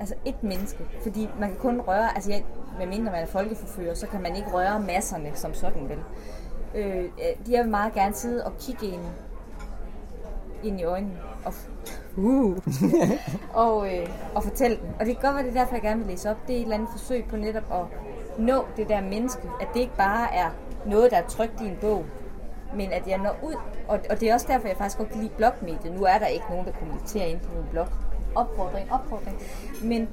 [0.00, 0.84] Altså et menneske.
[1.02, 2.44] Fordi man kan kun røre, altså jeg,
[2.78, 5.98] medmindre man er folkeforfører, så kan man ikke røre masserne som sådan, vel?
[6.74, 9.02] Øh, øh de vil meget gerne sidde og kigge ind,
[10.64, 11.54] ind i øjnene og,
[12.16, 12.56] uh,
[13.64, 14.86] og, øh, og fortælle den.
[15.00, 16.36] Og det kan godt være, det er derfor, jeg gerne vil læse op.
[16.46, 17.84] Det er et eller andet forsøg på netop at
[18.38, 19.42] nå det der menneske.
[19.60, 20.50] At det ikke bare er
[20.86, 22.04] noget, der er trygt i en bog,
[22.76, 23.54] men at jeg når ud.
[23.88, 25.92] Og, og det er også derfor, jeg faktisk godt kan lide blogmediet.
[25.92, 27.86] Nu er der ikke nogen, der kommenterer ind på min blog.
[28.34, 29.42] Opfordring, opfordring.
[29.82, 30.08] Men,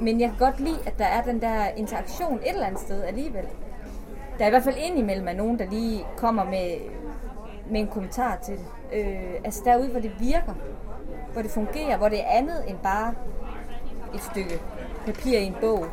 [0.00, 3.02] men jeg kan godt lide, at der er den der interaktion et eller andet sted
[3.02, 3.44] alligevel.
[4.38, 6.76] Der er i hvert fald indimellem er nogen, der lige kommer med,
[7.70, 8.66] med en kommentar til det.
[8.98, 10.54] Øh, altså derude, hvor det virker,
[11.32, 13.14] hvor det fungerer, hvor det er andet end bare
[14.14, 14.60] et stykke
[15.06, 15.86] papir i en bog.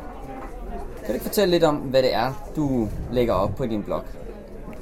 [0.98, 4.02] kan du ikke fortælle lidt om, hvad det er, du lægger op på din blog?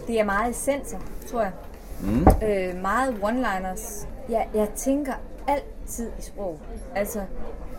[0.06, 0.98] Det er meget essenser,
[1.30, 1.52] tror jeg.
[2.00, 2.26] Mm.
[2.42, 4.06] Øh, meget one-liners.
[4.28, 5.12] Jeg, jeg tænker
[5.48, 6.60] altid i sprog.
[6.94, 7.20] Altså,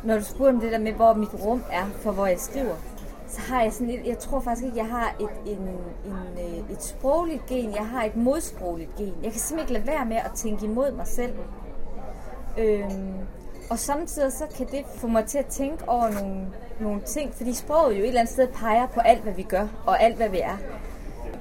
[0.04, 2.76] når du spurgte om det der med, hvor mit rum er, for hvor jeg skriver,
[3.28, 5.62] så har jeg sådan lidt, jeg tror faktisk ikke, jeg har et, en,
[6.06, 9.14] en, øh, et sprogligt gen, jeg har et modsprogligt gen.
[9.24, 11.34] Jeg kan simpelthen ikke lade være med at tænke imod mig selv.
[12.58, 13.14] Øhm,
[13.70, 16.48] og samtidig så kan det få mig til at tænke over nogle,
[16.80, 19.68] nogle ting, fordi sproget jo et eller andet sted peger på alt, hvad vi gør,
[19.86, 20.58] og alt, hvad vi er.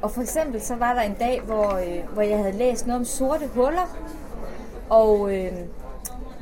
[0.02, 2.98] Og for eksempel så var der en dag, hvor, øh, hvor jeg havde læst noget
[2.98, 3.96] om sorte huller,
[4.90, 5.52] og øh,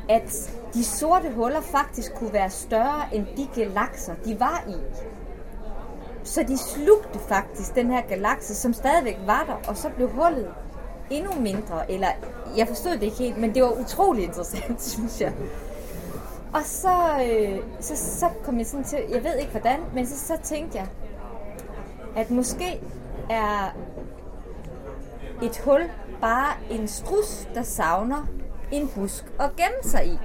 [0.09, 5.05] at de sorte huller faktisk kunne være større end de galakser, de var i.
[6.25, 10.55] Så de slugte faktisk den her galakse, som stadigvæk var der, og så blev hullet
[11.11, 12.09] endnu mindre, eller
[12.57, 15.33] jeg forstod det ikke helt, men det var utrolig interessant, synes jeg.
[16.55, 20.19] Og så, øh, så, så kom jeg sådan til, jeg ved ikke hvordan, men så,
[20.19, 20.87] så tænkte jeg,
[22.17, 22.81] at måske
[23.31, 23.77] er
[25.43, 28.27] et hul bare en strus, der savner
[28.73, 30.19] en busk at gemme sig i.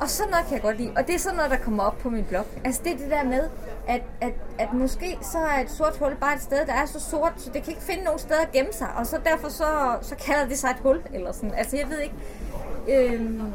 [0.00, 0.92] Og sådan noget kan jeg godt lide.
[0.96, 2.44] Og det er sådan noget, der kommer op på min blog.
[2.64, 3.48] Altså det er det der med,
[3.88, 7.00] at, at, at måske så er et sort hul bare et sted, der er så
[7.00, 8.88] sort, så det kan ikke finde nogen steder at gemme sig.
[8.96, 11.02] Og så derfor så, så kalder det sig et hul.
[11.12, 11.54] Eller sådan.
[11.54, 12.14] Altså jeg ved ikke.
[12.88, 13.52] Øhm,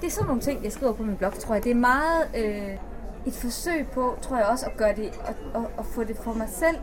[0.00, 1.64] det er sådan nogle ting, jeg skriver på min blog, tror jeg.
[1.64, 2.76] Det er meget øh,
[3.26, 6.32] et forsøg på, tror jeg også, at gøre det, at, at, at få det for
[6.32, 6.76] mig selv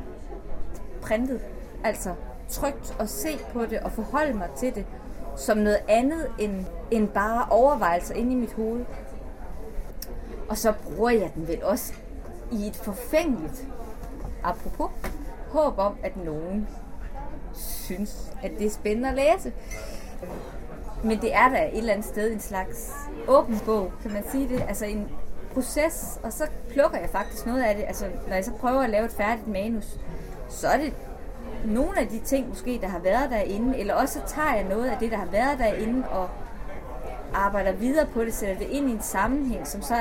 [1.01, 1.41] printet.
[1.83, 2.13] Altså
[2.49, 4.85] trygt at se på det og forholde mig til det
[5.39, 8.85] som noget andet end, end bare overvejelser inde i mit hoved.
[10.49, 11.93] Og så bruger jeg den vel også
[12.51, 13.67] i et forfængeligt,
[14.43, 14.89] apropos,
[15.49, 16.67] håb om, at nogen
[17.53, 19.53] synes, at det er spændende at læse.
[21.03, 22.93] Men det er da et eller andet sted en slags
[23.27, 24.63] åben bog, kan man sige det.
[24.67, 25.09] Altså en
[25.53, 27.83] proces, og så plukker jeg faktisk noget af det.
[27.87, 29.99] Altså når jeg så prøver at lave et færdigt manus,
[30.49, 30.93] så er det
[31.65, 34.97] nogle af de ting måske, der har været derinde, eller også tager jeg noget af
[34.97, 36.29] det, der har været derinde, og
[37.33, 39.95] arbejder videre på det, sætter det ind i en sammenhæng, som så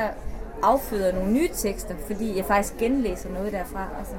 [0.62, 3.88] afføder nogle nye tekster, fordi jeg faktisk genlæser noget derfra.
[3.98, 4.14] Altså,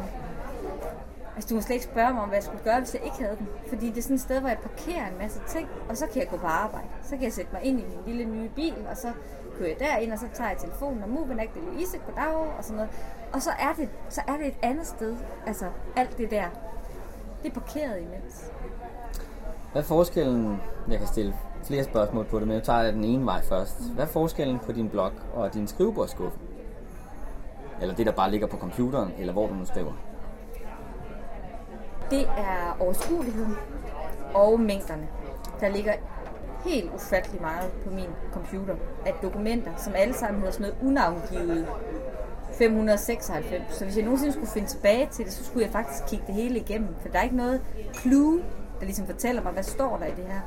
[1.36, 3.18] altså du må slet ikke spørge mig om, hvad jeg skulle gøre, hvis jeg ikke
[3.18, 3.48] havde den.
[3.68, 6.22] Fordi det er sådan et sted, hvor jeg parkerer en masse ting, og så kan
[6.22, 6.88] jeg gå på arbejde.
[7.04, 9.12] Så kan jeg sætte mig ind i min lille nye bil, og så
[9.58, 12.76] kører jeg derind, og så tager jeg telefonen og moving det Louise, goddag, og sådan
[12.76, 12.92] noget.
[13.34, 16.46] Og så er, det, så er det et andet sted, altså alt det der.
[17.44, 18.52] Det er parkeret imens.
[19.72, 23.26] Hvad er forskellen, jeg kan stille flere spørgsmål på det, men jeg tager den ene
[23.26, 23.94] vej først.
[23.94, 26.40] Hvad er forskellen på din blog og din skrivebordsskuffe?
[27.82, 29.94] Eller det, der bare ligger på computeren, eller hvor du nu skriver?
[32.12, 33.56] Det er overskueligheden
[34.34, 35.08] og mængderne.
[35.60, 35.94] Der ligger
[36.66, 38.76] helt ufattelig meget på min computer
[39.06, 41.68] af dokumenter, som alle sammen hedder sådan noget unavngivet
[42.60, 43.78] 596.
[43.78, 46.36] Så hvis jeg nogensinde skulle finde tilbage til det, så skulle jeg faktisk kigge det
[46.36, 46.96] hele igennem.
[47.02, 47.62] For der er ikke noget
[47.94, 48.44] clue,
[48.80, 50.40] der ligesom fortæller mig, hvad står der i det her.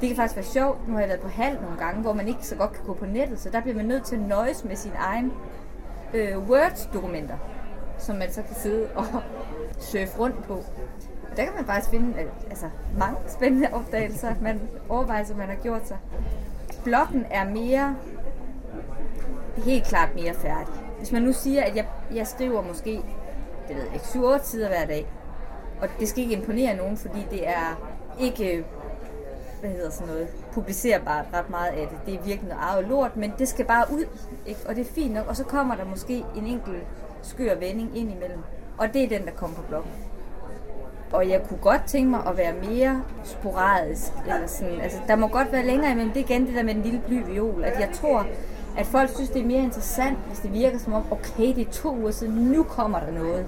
[0.00, 0.88] Det kan faktisk være sjovt.
[0.88, 2.94] Nu har jeg været på halv nogle gange, hvor man ikke så godt kan gå
[2.94, 5.32] på nettet, så der bliver man nødt til at nøjes med sin egen
[6.14, 7.36] øh, Word-dokumenter,
[7.98, 9.04] som man så kan sidde og
[9.90, 10.54] surfe rundt på.
[11.30, 12.66] Og der kan man faktisk finde øh, altså,
[12.98, 15.98] mange spændende opdagelser, man overvejelser, man har gjort sig.
[16.84, 17.96] Bloggen er mere,
[19.56, 20.85] helt klart mere færdig.
[20.98, 23.02] Hvis man nu siger, at jeg, jeg skriver måske,
[23.68, 25.06] det ved jeg ikke, 7-8 sider hver dag,
[25.80, 27.80] og det skal ikke imponere nogen, fordi det er
[28.20, 28.64] ikke
[29.60, 31.98] hvad hedder sådan noget, publicerbart ret meget af det.
[32.06, 34.04] Det er virkelig noget arvet lort, men det skal bare ud,
[34.46, 34.60] ikke?
[34.68, 35.28] og det er fint nok.
[35.28, 36.82] Og så kommer der måske en enkelt
[37.22, 38.40] skør vending ind imellem.
[38.78, 39.90] Og det er den, der kommer på bloggen.
[41.12, 44.12] Og jeg kunne godt tænke mig at være mere sporadisk.
[44.26, 44.80] Eller sådan.
[44.80, 46.12] Altså, der må godt være længere imellem.
[46.12, 47.64] Det er igen det der med den lille bly viol.
[47.64, 48.26] At jeg tror,
[48.76, 51.70] at folk synes, det er mere interessant, hvis det virker som om, okay, det er
[51.72, 53.46] to uger siden, nu kommer der noget.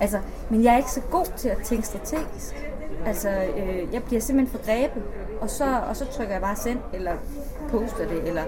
[0.00, 0.18] Altså,
[0.50, 2.72] men jeg er ikke så god til at tænke strategisk.
[3.06, 5.02] Altså, øh, jeg bliver simpelthen for grebet,
[5.40, 7.12] og så, og så trykker jeg bare send, eller
[7.70, 8.42] poster det, eller...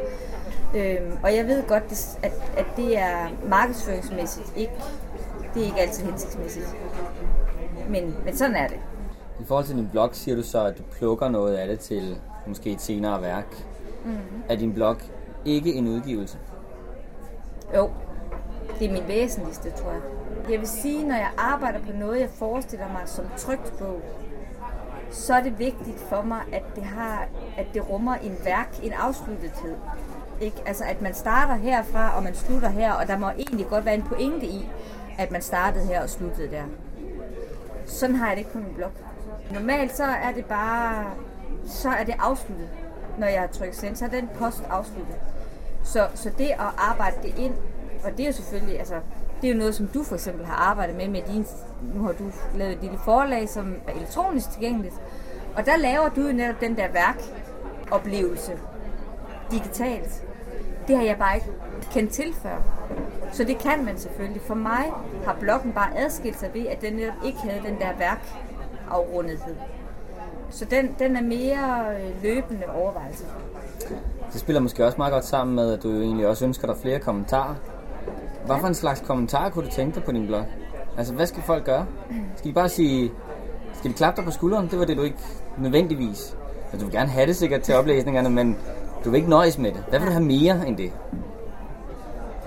[0.74, 4.72] Øh, og jeg ved godt, at, at det er markedsføringsmæssigt ikke,
[5.54, 6.76] det er ikke altid hensigtsmæssigt.
[7.88, 8.76] Men, men sådan er det.
[9.40, 12.16] I forhold til din blog siger du så, at du plukker noget af det til
[12.46, 13.64] måske et senere værk.
[14.04, 14.16] Mm.
[14.48, 14.96] Er din blog
[15.44, 16.38] ikke en udgivelse?
[17.76, 17.90] Jo,
[18.78, 20.00] det er min væsentligste, tror jeg.
[20.50, 24.02] Jeg vil sige, når jeg arbejder på noget, jeg forestiller mig som trygt bog,
[25.10, 28.92] så er det vigtigt for mig, at det, har, at det rummer en værk, en
[28.92, 29.76] afsluttethed.
[30.40, 30.56] Ikke?
[30.66, 33.94] Altså, at man starter herfra, og man slutter her, og der må egentlig godt være
[33.94, 34.68] en pointe i,
[35.18, 36.64] at man startede her og sluttede der.
[37.86, 38.90] Sådan har jeg det ikke på min blog.
[39.52, 41.04] Normalt så er det bare,
[41.66, 42.68] så er det afsluttet,
[43.18, 45.16] når jeg har trykket send, så er den post afsluttet.
[45.84, 47.54] Så, så det at arbejde det ind,
[48.04, 48.94] og det er jo selvfølgelig, altså,
[49.40, 51.46] det er jo noget, som du for eksempel har arbejdet med med din,
[51.94, 54.94] nu har du lavet et lille forlag, som er elektronisk tilgængeligt,
[55.56, 58.52] og der laver du jo netop den der værkoplevelse
[59.50, 60.24] digitalt.
[60.88, 61.48] Det har jeg bare ikke
[61.92, 62.56] kendt til før.
[63.32, 64.42] Så det kan man selvfølgelig.
[64.42, 64.92] For mig
[65.24, 69.56] har bloggen bare adskilt sig ved, at den netop ikke havde den der værkafrundethed.
[70.50, 73.26] Så den, den er mere øh, løbende overvejelse.
[74.32, 76.98] Det spiller måske også meget godt sammen med, at du egentlig også ønsker dig flere
[76.98, 77.54] kommentarer.
[78.46, 80.44] Hvad for en slags kommentarer kunne du tænke dig på din blog?
[80.98, 81.86] Altså, hvad skal folk gøre?
[82.36, 83.12] Skal de bare sige,
[83.78, 84.68] skal de klappe dig på skulderen?
[84.68, 85.18] Det var det, du ikke
[85.58, 86.36] nødvendigvis.
[86.72, 88.58] Altså, du vil gerne have det sikkert til oplæsningerne, men
[89.04, 89.84] du vil ikke nøjes med det.
[89.88, 90.92] Hvad vil du have mere end det?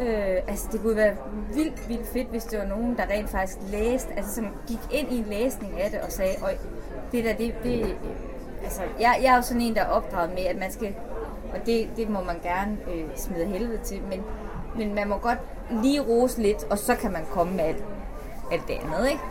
[0.01, 1.13] Øh, altså det kunne være
[1.53, 5.11] vildt, vildt fedt, hvis det var nogen, der rent faktisk læste, altså som gik ind
[5.11, 6.53] i en læsning af det og sagde, Øj,
[7.11, 7.95] det der, det, det
[8.63, 10.95] altså jeg, jeg er jo sådan en, der er opdraget med, at man skal,
[11.53, 14.23] og det, det må man gerne øh, smide helvede til, men,
[14.75, 15.39] men man må godt
[15.71, 17.83] lige rose lidt, og så kan man komme med alt,
[18.51, 19.21] alt det andet, ikke?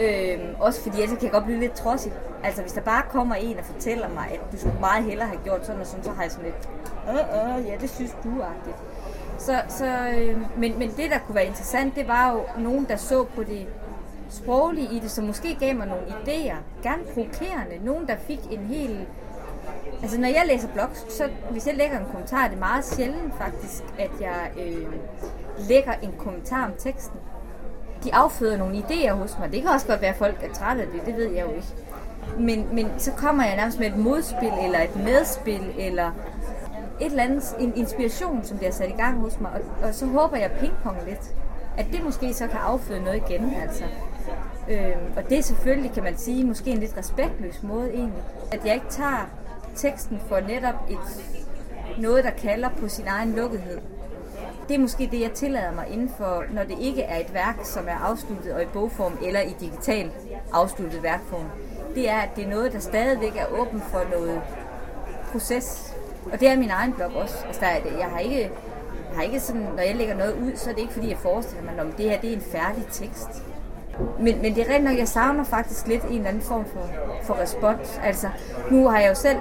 [0.00, 2.12] Øh, også fordi ellers kan jeg godt blive lidt trodsig.
[2.44, 5.40] Altså hvis der bare kommer en og fortæller mig, at du skulle meget hellere have
[5.44, 6.68] gjort sådan og sådan, så har jeg sådan lidt,
[7.08, 8.76] øh, øh, ja, det synes du-agtigt.
[9.38, 12.96] Så, så, øh, men, men det, der kunne være interessant, det var jo nogen, der
[12.96, 13.66] så på det
[14.28, 17.84] sproglige i det, som måske gav mig nogle idéer, gerne provokerende.
[17.84, 19.06] Nogen, der fik en hel...
[20.02, 23.34] Altså, når jeg læser blogs, så hvis jeg lægger en kommentar, er det meget sjældent
[23.38, 24.86] faktisk, at jeg øh,
[25.68, 27.20] lægger en kommentar om teksten.
[28.04, 29.52] De afføder nogle idéer hos mig.
[29.52, 31.52] Det kan også godt være, at folk er trætte af det, det ved jeg jo
[31.52, 31.68] ikke.
[32.38, 36.10] Men, men så kommer jeg nærmest med et modspil, eller et medspil, eller
[37.00, 40.06] et eller andet, en inspiration, som bliver sat i gang hos mig, og, og så
[40.06, 41.34] håber jeg pingpong lidt,
[41.76, 43.84] at det måske så kan afføde noget igen, altså.
[44.68, 48.64] Øhm, og det er selvfølgelig, kan man sige, måske en lidt respektløs måde egentlig, at
[48.64, 49.30] jeg ikke tager
[49.76, 50.98] teksten for netop et,
[51.98, 53.78] noget, der kalder på sin egen lukkethed.
[54.68, 57.56] Det er måske det, jeg tillader mig inden for, når det ikke er et værk,
[57.64, 60.10] som er afsluttet og i bogform eller i digital
[60.52, 61.46] afsluttet værkform.
[61.94, 64.42] Det er, at det er noget, der stadigvæk er åben for noget
[65.32, 65.96] proces,
[66.32, 67.44] og det er min egen blog også.
[67.46, 67.98] Altså, der er det.
[67.98, 70.80] Jeg har ikke, jeg har ikke sådan, når jeg lægger noget ud, så er det
[70.80, 73.28] ikke fordi, jeg forestiller mig, at det her det er en færdig tekst.
[74.20, 76.90] Men, men det er rent nok, jeg savner faktisk lidt en eller anden form for,
[77.22, 78.00] for respons.
[78.02, 78.28] Altså,
[78.70, 79.38] nu har jeg jo selv,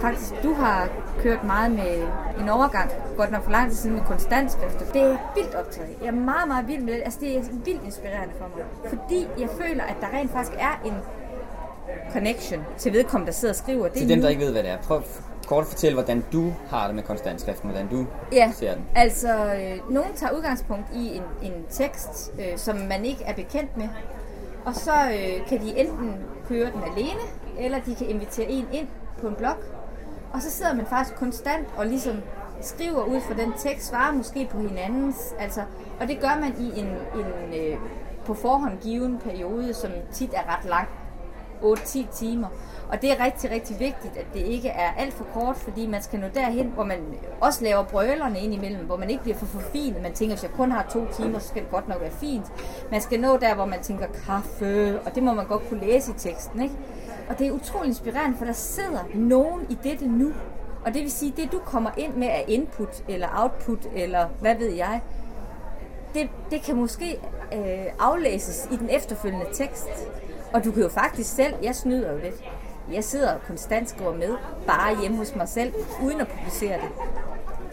[0.00, 0.88] faktisk, du har
[1.18, 2.02] kørt meget med
[2.40, 4.86] en overgang, godt nok for lang tid siden med konstantskrifter.
[4.92, 5.88] Det er vildt optaget.
[6.00, 7.02] Jeg er meget, meget vild med det.
[7.04, 8.64] Altså, det er vildt inspirerende for mig.
[8.88, 10.94] Fordi jeg føler, at der rent faktisk er en
[12.12, 13.88] connection til vedkommende, der sidder og skriver.
[13.88, 14.22] Det til dem, nu.
[14.22, 14.78] der ikke ved, hvad det er.
[14.78, 15.02] Prøv
[15.46, 18.84] kort fortælle, hvordan du har det med konstantskriften, hvordan du ja, ser den.
[18.94, 23.76] altså øh, nogen tager udgangspunkt i en, en tekst, øh, som man ikke er bekendt
[23.76, 23.88] med,
[24.64, 26.14] og så øh, kan de enten
[26.48, 27.20] køre den alene,
[27.58, 28.88] eller de kan invitere en ind
[29.20, 29.56] på en blog,
[30.32, 32.16] og så sidder man faktisk konstant og ligesom
[32.60, 35.60] skriver ud fra den tekst, svarer måske på hinandens, altså,
[36.00, 37.78] og det gør man i en, en øh,
[38.24, 40.88] på forhånd given periode, som tit er ret lang,
[41.62, 42.48] 8-10 timer.
[42.88, 46.02] Og det er rigtig, rigtig vigtigt, at det ikke er alt for kort, fordi man
[46.02, 46.98] skal nå derhen, hvor man
[47.40, 50.02] også laver brølerne ind imellem, hvor man ikke bliver for forfinet.
[50.02, 52.46] Man tænker, hvis jeg kun har to timer, så skal det godt nok være fint.
[52.90, 56.10] Man skal nå der, hvor man tænker kaffe, og det må man godt kunne læse
[56.10, 56.62] i teksten.
[56.62, 56.74] Ikke?
[57.28, 60.32] Og det er utrolig inspirerende, for der sidder nogen i dette nu.
[60.84, 64.54] Og det vil sige, det du kommer ind med af input, eller output, eller hvad
[64.54, 65.00] ved jeg,
[66.14, 67.20] det, det kan måske
[67.52, 69.88] øh, aflæses i den efterfølgende tekst.
[70.52, 72.44] Og du kan jo faktisk selv, jeg snyder jo lidt,
[72.92, 76.88] jeg sidder og konstant skriver med, bare hjemme hos mig selv, uden at publicere det.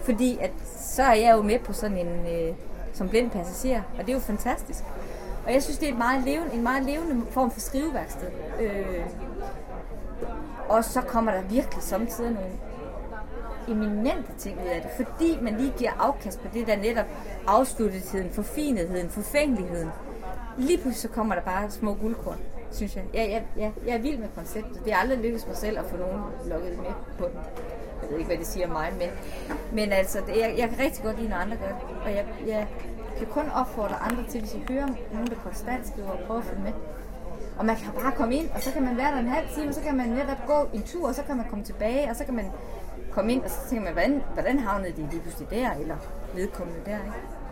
[0.04, 2.56] Fordi at, så er jeg jo med på sådan en, øh,
[2.94, 4.84] som blind passager, og det er jo fantastisk.
[5.46, 8.28] Og jeg synes, det er et meget levende, en meget levende form for skriveværksted.
[8.60, 9.06] Øh,
[10.70, 12.52] og så kommer der virkelig samtidig nogle
[13.68, 17.06] eminente ting ud af det, fordi man lige giver afkast på det der netop
[17.48, 19.90] afsluttetheden, forfinetheden, forfængeligheden.
[20.58, 22.40] Lige pludselig så kommer der bare små guldkorn
[22.76, 23.04] synes jeg.
[23.14, 24.82] Ja, ja, jeg, jeg er vild med konceptet.
[24.86, 27.40] Det er aldrig lykkedes mig selv at få nogen lukket med på den.
[28.02, 29.10] Jeg ved ikke, hvad det siger om mig, men,
[29.74, 31.98] men altså, det, jeg, jeg kan rigtig godt lide, når andre gør det.
[32.06, 32.68] Og jeg, jeg
[33.18, 36.46] kan kun opfordre andre til, hvis I hører nogen, der konstant skriver og prøver at
[36.46, 36.74] følge med.
[37.58, 39.68] Og man kan bare komme ind, og så kan man være der en halv time,
[39.68, 42.16] og så kan man netop gå en tur, og så kan man komme tilbage, og
[42.16, 42.46] så kan man
[43.12, 45.98] komme ind, og så tænker man, hvordan, hvordan havnede de lige pludselig der, eller
[46.36, 47.43] vedkommende der, ikke?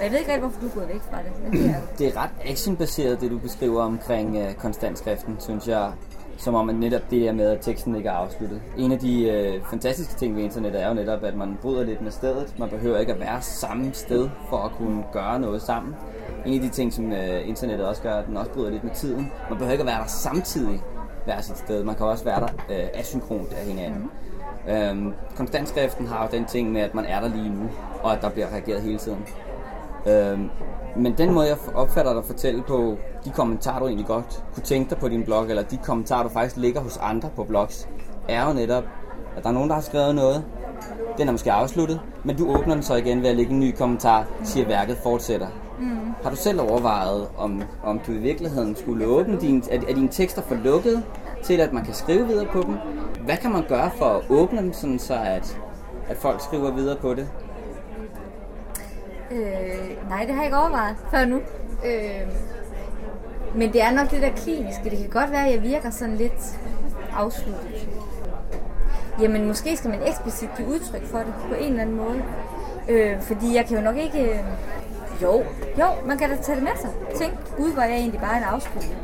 [0.00, 1.32] Og jeg ved ikke rigtig, hvorfor du er gået væk fra det.
[1.42, 1.74] Men det, er...
[1.98, 5.92] det er ret actionbaseret, det du beskriver omkring uh, konstantskriften, synes jeg.
[6.36, 8.62] Som om at netop det er med, at teksten ikke er afsluttet.
[8.78, 12.00] En af de uh, fantastiske ting ved internettet er jo netop, at man bryder lidt
[12.00, 12.54] med stedet.
[12.58, 15.94] Man behøver ikke at være samme sted for at kunne gøre noget sammen.
[16.46, 18.92] En af de ting, som uh, internettet også gør, at den også bryder lidt med
[18.94, 19.32] tiden.
[19.48, 20.82] Man behøver ikke at være der samtidig
[21.24, 21.84] hver sit sted.
[21.84, 24.00] Man kan også være der uh, asynkront af hinanden.
[24.00, 24.10] Mm.
[24.68, 27.70] Øhm, konstantskriften har jo den ting med, at man er der lige nu,
[28.02, 29.26] og at der bliver reageret hele tiden.
[30.06, 30.50] Øhm,
[30.96, 34.90] men den måde, jeg opfatter dig fortælle på, de kommentarer, du egentlig godt kunne tænke
[34.90, 37.88] dig på din blog, eller de kommentarer, du faktisk ligger hos andre på blogs,
[38.28, 38.84] er jo netop,
[39.36, 40.44] at der er nogen, der har skrevet noget,
[41.18, 43.74] den er måske afsluttet, men du åbner den så igen ved at lægge en ny
[43.76, 45.46] kommentar, siger værket fortsætter.
[45.78, 46.14] Mm.
[46.22, 50.08] Har du selv overvejet, om, om du i virkeligheden skulle åbne din, er, er dine
[50.08, 51.02] tekster for lukket
[51.42, 52.74] til, at man kan skrive videre på dem?
[53.24, 55.58] Hvad kan man gøre for at åbne dem, sådan så at,
[56.08, 57.28] at folk skriver videre på det?
[59.30, 61.36] Øh, nej, det har jeg ikke overvejet før nu.
[61.84, 62.28] Øh,
[63.54, 64.90] men det er nok det der kliniske.
[64.90, 66.58] Det kan godt være, at jeg virker sådan lidt
[67.16, 67.88] afsluttet.
[69.20, 72.22] Jamen, måske skal man eksplicit give udtryk for det på en eller anden måde.
[72.88, 74.30] Øh, fordi jeg kan jo nok ikke...
[74.30, 74.38] Øh,
[75.22, 75.44] jo,
[75.78, 76.90] jo, man kan da tage det med sig.
[77.16, 78.96] Tænk, gud, hvor er jeg egentlig bare en afsluttet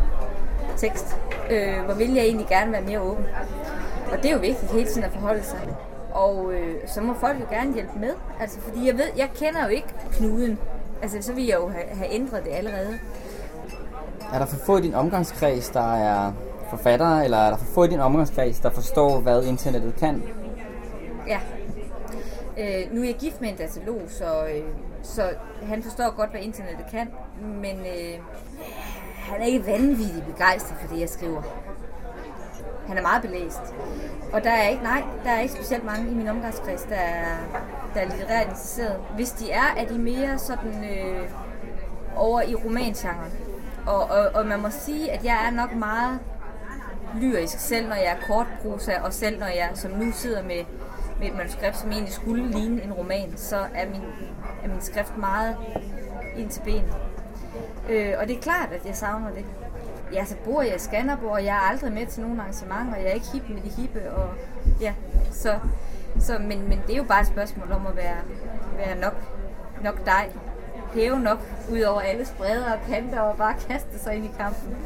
[0.76, 1.16] tekst.
[1.50, 3.24] Øh, hvor vil jeg egentlig gerne være mere åben.
[4.12, 5.58] Og det er jo vigtigt hele tiden at forholde sig.
[6.16, 8.14] Og øh, så må folk jo gerne hjælpe med.
[8.40, 10.58] Altså, fordi jeg ved, jeg kender jo ikke knuden.
[11.02, 12.98] Altså, så vil jeg jo have, have ændret det allerede.
[14.32, 16.32] Er der for få i din omgangskreds, der er
[16.70, 20.22] forfattere, eller er der for få i din omgangskreds, der forstår, hvad internettet kan?
[21.28, 21.40] Ja.
[22.58, 24.62] Øh, nu er jeg gift med en datalog, så, øh,
[25.02, 25.22] så
[25.62, 27.08] han forstår godt, hvad internettet kan,
[27.42, 28.20] men øh,
[29.16, 31.42] han er ikke vanvittigt begejstret for det, jeg skriver.
[32.88, 33.74] Han er meget belæst.
[34.32, 37.36] Og der er ikke, nej, der er ikke specielt mange i min omgangskreds, der er,
[37.94, 39.00] der er litterært interesseret.
[39.14, 41.30] Hvis de er, er de mere sådan øh,
[42.16, 43.32] over i romangenren.
[43.86, 46.18] Og, og, og man må sige, at jeg er nok meget
[47.20, 50.64] lyrisk, selv når jeg er kortprosa, og selv når jeg som nu sidder med,
[51.18, 54.02] med et manuskript, som egentlig skulle ligne en roman, så er min,
[54.64, 55.56] er min skrift meget
[56.36, 56.96] ind til benet.
[57.88, 59.44] Øh, og det er klart, at jeg savner det.
[60.12, 63.06] Ja, så bor jeg i Skanderborg, og jeg er aldrig med til nogen arrangementer, jeg
[63.06, 64.34] er ikke hip med de hippe, og
[64.80, 64.94] ja,
[65.30, 65.58] så,
[66.18, 68.16] så men, men det er jo bare et spørgsmål om at være,
[68.76, 69.14] være nok,
[69.82, 70.30] nok dig,
[70.94, 71.38] hæve nok
[71.72, 74.76] ud over alle bredder og kanter og bare kaste sig ind i kampen.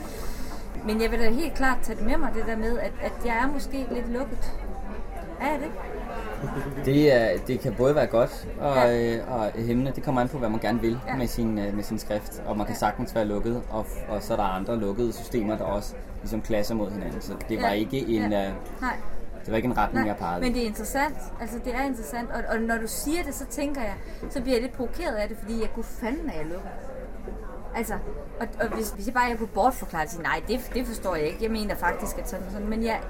[0.84, 3.12] Men jeg vil da helt klart tage det med mig, det der med, at, at
[3.24, 4.52] jeg er måske lidt lukket.
[5.40, 5.70] Er jeg det?
[6.84, 8.90] Det, er, det kan både være godt og, Ja.
[9.14, 9.18] ja.
[9.34, 9.92] og hæmmende.
[9.94, 11.16] Det kommer an på, hvad man gerne vil Ja.
[11.16, 12.42] med, sin, øh, med sin skrift.
[12.46, 15.64] Og man kan sagtens være lukket, og, og så er der andre lukkede systemer, der
[15.64, 17.20] også ligesom klasser mod hinanden.
[17.20, 17.72] Så det var Ja.
[17.74, 18.40] ikke en, Ja.
[18.42, 18.50] ja.
[18.80, 18.96] Nej.
[19.44, 20.40] det var ikke en retning, jeg pegede.
[20.40, 21.16] men det er interessant.
[21.40, 22.30] Altså, det er interessant.
[22.30, 23.94] Og, og når du siger det, så tænker jeg,
[24.30, 26.68] så bliver jeg lidt provokeret af det, fordi jeg kunne fanden, at jeg lukker.
[27.76, 27.94] Altså,
[28.40, 31.24] og, og hvis, hvis jeg bare jeg kunne bortforklare det, nej, det, det forstår jeg
[31.26, 31.38] ikke.
[31.42, 32.68] Jeg mener faktisk, at sådan sådan.
[32.68, 33.00] Men jeg,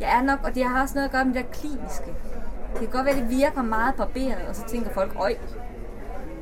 [0.00, 2.14] jeg er nok, og det har også noget at gøre med det kliniske.
[2.72, 5.34] Det kan godt være, at det virker meget barberet, og så tænker folk, øj,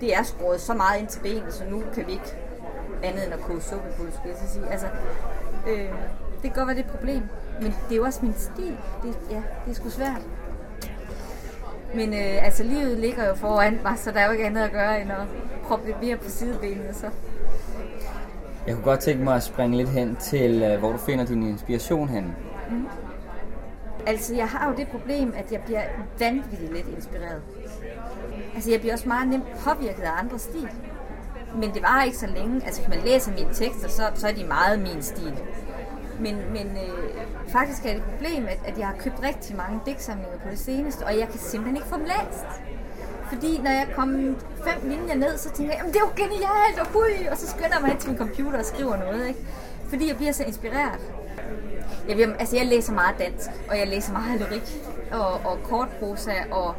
[0.00, 2.36] det er skåret så meget ind til benet, så nu kan vi ikke
[3.02, 4.64] andet end at koge suppe på det, skulle jeg så sige.
[4.70, 4.86] Altså,
[5.68, 5.88] øh,
[6.42, 7.22] det kan godt være, det er et problem,
[7.60, 8.76] men det er jo også min stil.
[9.02, 10.22] Det, ja, det er sgu svært.
[11.94, 14.72] Men øh, altså, livet ligger jo foran mig, så der er jo ikke andet at
[14.72, 15.26] gøre, end at
[15.64, 17.06] proppe lidt mere på sidebenene, så
[18.66, 21.42] Jeg kunne godt tænke mig at springe lidt hen til, øh, hvor du finder din
[21.42, 22.34] inspiration hen.
[24.08, 25.82] Altså, jeg har jo det problem, at jeg bliver
[26.18, 27.42] vanvittigt lidt inspireret.
[28.54, 30.68] Altså, jeg bliver også meget nemt påvirket af andre stil.
[31.54, 32.64] Men det var ikke så længe.
[32.66, 35.34] Altså, hvis man læser mine tekster, så, så er de meget min stil.
[36.20, 37.14] Men, men øh,
[37.48, 40.58] faktisk er det et problem, at, at jeg har købt rigtig mange digtsamlinger på det
[40.58, 42.44] seneste, og jeg kan simpelthen ikke få dem læst.
[43.32, 44.34] Fordi når jeg kommer
[44.64, 47.46] fem linjer ned, så tænker jeg, jamen det er jo genialt, og hui, og så
[47.48, 49.40] skynder jeg mig hen til min computer og skriver noget, ikke?
[49.88, 51.00] Fordi jeg bliver så inspireret.
[52.08, 54.62] Jeg, altså jeg læser meget dansk, og jeg læser meget lyrik,
[55.12, 56.74] og, og kortprosa, og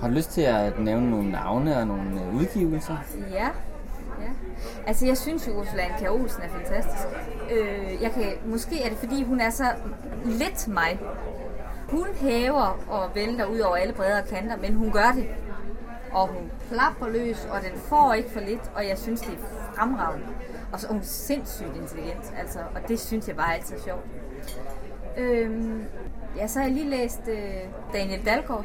[0.00, 2.96] Har du lyst til at nævne nogle navne og nogle øh, udgivelser?
[3.32, 3.44] ja,
[4.20, 4.30] ja.
[4.86, 7.04] Altså jeg synes jo, Ursula Anker Olsen er fantastisk.
[7.50, 9.64] Øh, jeg kan, måske er det fordi, hun er så
[10.24, 10.98] lidt mig.
[11.88, 15.26] Hun hæver og vælter ud over alle bredere kanter, men hun gør det.
[16.12, 19.74] Og hun plapper løs, og den får ikke for lidt, og jeg synes, det er
[19.76, 20.26] fremragende.
[20.72, 24.04] Og så er hun sindssygt intelligent, altså, og det synes jeg bare er altid sjovt.
[25.16, 25.84] Øhm,
[26.36, 27.54] ja, så har jeg lige læst øh,
[27.92, 28.64] Daniel Dalgaard.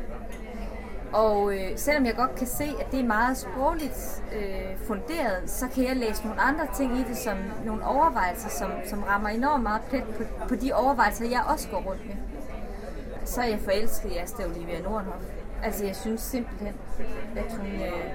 [1.14, 5.68] Og øh, selvom jeg godt kan se, at det er meget sprogligt øh, funderet, så
[5.68, 9.64] kan jeg læse nogle andre ting i det, som nogle overvejelser, som, som rammer enormt
[9.64, 12.16] meget plet på, på de overvejelser, jeg også går rundt med.
[13.26, 15.24] Så er jeg forelsket i Asta Olivia Nordenhoff.
[15.64, 16.74] Altså, jeg synes simpelthen,
[17.36, 18.14] at hun, øh,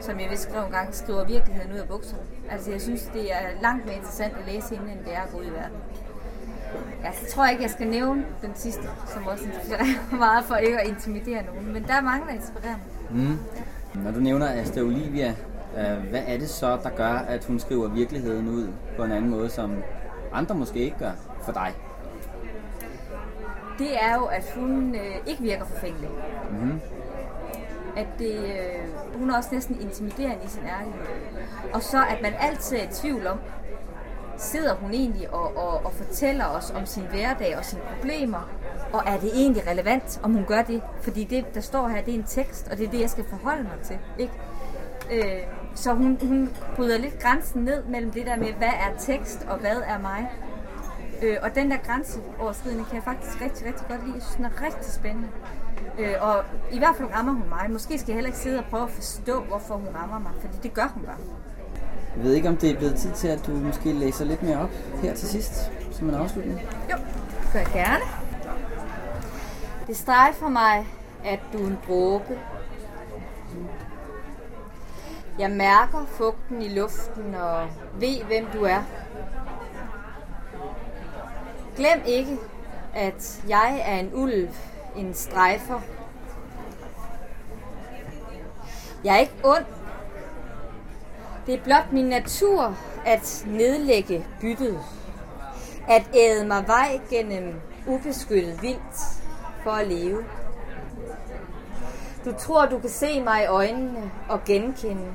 [0.00, 2.22] som jeg vist skrev en gang, skriver virkeligheden ud af bukserne.
[2.50, 5.30] Altså, jeg synes, det er langt mere interessant at læse hende, end det er at
[5.32, 5.76] gå ud i verden.
[7.02, 10.88] Jeg tror ikke, jeg skal nævne den sidste, som også inspirerer meget for ikke at
[10.88, 11.72] intimidere nogen.
[11.72, 12.76] Men der er mange, der inspirerer
[13.10, 13.22] mig.
[13.28, 13.38] Mm.
[14.04, 15.34] Når du nævner Asta Olivia,
[15.78, 19.30] øh, hvad er det så, der gør, at hun skriver virkeligheden ud på en anden
[19.30, 19.76] måde, som
[20.32, 21.74] andre måske ikke gør for dig?
[23.78, 26.08] Det er jo, at hun øh, ikke virker forfængelig.
[26.50, 26.80] Mm-hmm.
[27.98, 31.06] At det, øh, hun er også næsten intimiderende i sin ærlighed.
[31.72, 33.38] Og så, at man altid er i tvivl om,
[34.36, 38.50] sidder hun egentlig og, og, og fortæller os om sin hverdag og sine problemer,
[38.92, 40.82] og er det egentlig relevant, om hun gør det?
[41.00, 43.24] Fordi det, der står her, det er en tekst, og det er det, jeg skal
[43.24, 43.98] forholde mig til.
[44.18, 44.32] Ikke?
[45.12, 45.42] Øh,
[45.74, 49.58] så hun, hun bryder lidt grænsen ned mellem det der med, hvad er tekst, og
[49.58, 50.30] hvad er mig.
[51.22, 54.14] Øh, og den der grænseoverskridende kan jeg faktisk rigtig, rigtig godt lide.
[54.14, 55.28] Jeg synes, den er rigtig spændende.
[55.98, 57.70] Øh, og i hvert fald rammer hun mig.
[57.70, 60.54] Måske skal jeg heller ikke sidde og prøve at forstå, hvorfor hun rammer mig, fordi
[60.62, 61.16] det gør hun bare.
[62.16, 64.58] Jeg ved ikke, om det er blevet tid til, at du måske læser lidt mere
[64.58, 64.70] op
[65.02, 66.60] her til sidst, som en afslutning.
[66.92, 66.96] Jo,
[67.42, 68.04] det gør jeg gerne.
[69.86, 70.86] Det strejfer mig,
[71.24, 72.38] at du er en dråbe.
[75.38, 77.68] Jeg mærker fugten i luften og
[78.00, 78.82] ved, hvem du er.
[81.76, 82.38] Glem ikke,
[82.94, 84.48] at jeg er en ulv,
[84.98, 85.80] en strejfer.
[89.04, 89.64] Jeg er ikke ond.
[91.46, 92.76] Det er blot min natur
[93.06, 94.80] at nedlægge byttet.
[95.88, 99.22] At æde mig vej gennem ubeskyttet vildt
[99.62, 100.24] for at leve.
[102.24, 105.12] Du tror, du kan se mig i øjnene og genkende.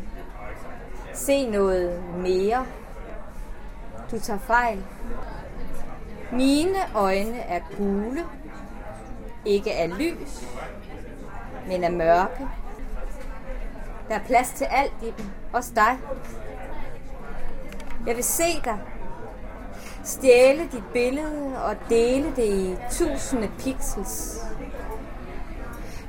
[1.14, 2.66] Se noget mere.
[4.12, 4.84] Du tager fejl.
[6.32, 8.26] Mine øjne er gule,
[9.46, 10.48] ikke er lys,
[11.68, 12.48] men er mørke.
[14.10, 15.98] Der er plads til alt i dem, også dig.
[18.08, 18.80] Jeg vil se dig,
[20.04, 24.40] stjæle dit billede og dele det i tusinde pixels.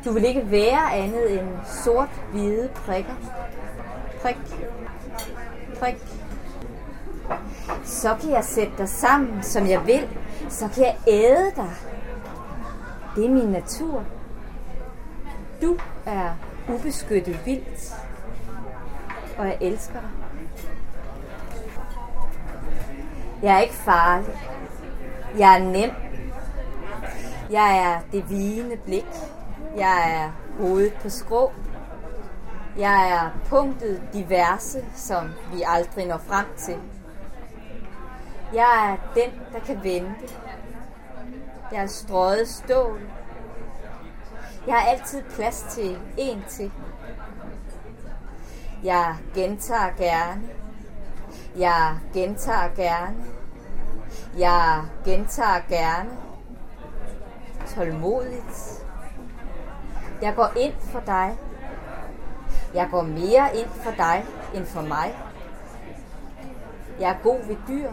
[0.05, 1.49] Du vil ikke være andet end
[1.85, 3.15] sort-hvide prikker.
[4.23, 4.37] Prik,
[5.79, 5.97] prik.
[7.85, 10.09] Så kan jeg sætte dig sammen, som jeg vil.
[10.49, 11.71] Så kan jeg æde dig.
[13.17, 14.05] Det er min natur.
[15.63, 16.35] Du er
[16.69, 17.95] ubeskyttet vildt.
[19.39, 20.11] Og jeg elsker dig.
[23.43, 24.35] Jeg er ikke farlig.
[25.39, 25.91] Jeg er nem.
[27.51, 29.07] Jeg er det vigende blik.
[29.77, 31.53] Jeg er hovedet på skrå.
[32.79, 36.79] Jeg er punktet diverse, som vi aldrig når frem til.
[38.55, 40.35] Jeg er den, der kan vente.
[41.75, 43.01] Jeg har strøget stål.
[44.67, 46.73] Jeg har altid plads til en til.
[48.85, 50.43] Jeg gentager gerne.
[51.59, 53.17] Jeg gentager gerne.
[54.39, 56.11] Jeg gentager gerne.
[57.67, 58.85] Tålmodigt.
[60.23, 61.39] Jeg går ind for dig.
[62.75, 65.19] Jeg går mere ind for dig end for mig.
[67.01, 67.91] Jeg er god ved dyr.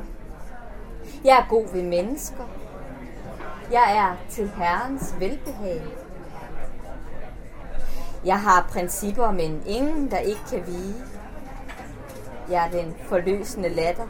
[1.23, 2.60] Jeg er god ved mennesker.
[3.71, 5.81] Jeg er til Herrens velbehag.
[8.25, 10.95] Jeg har principper, men ingen, der ikke kan vige.
[12.49, 14.07] Jeg er den forløsende latter.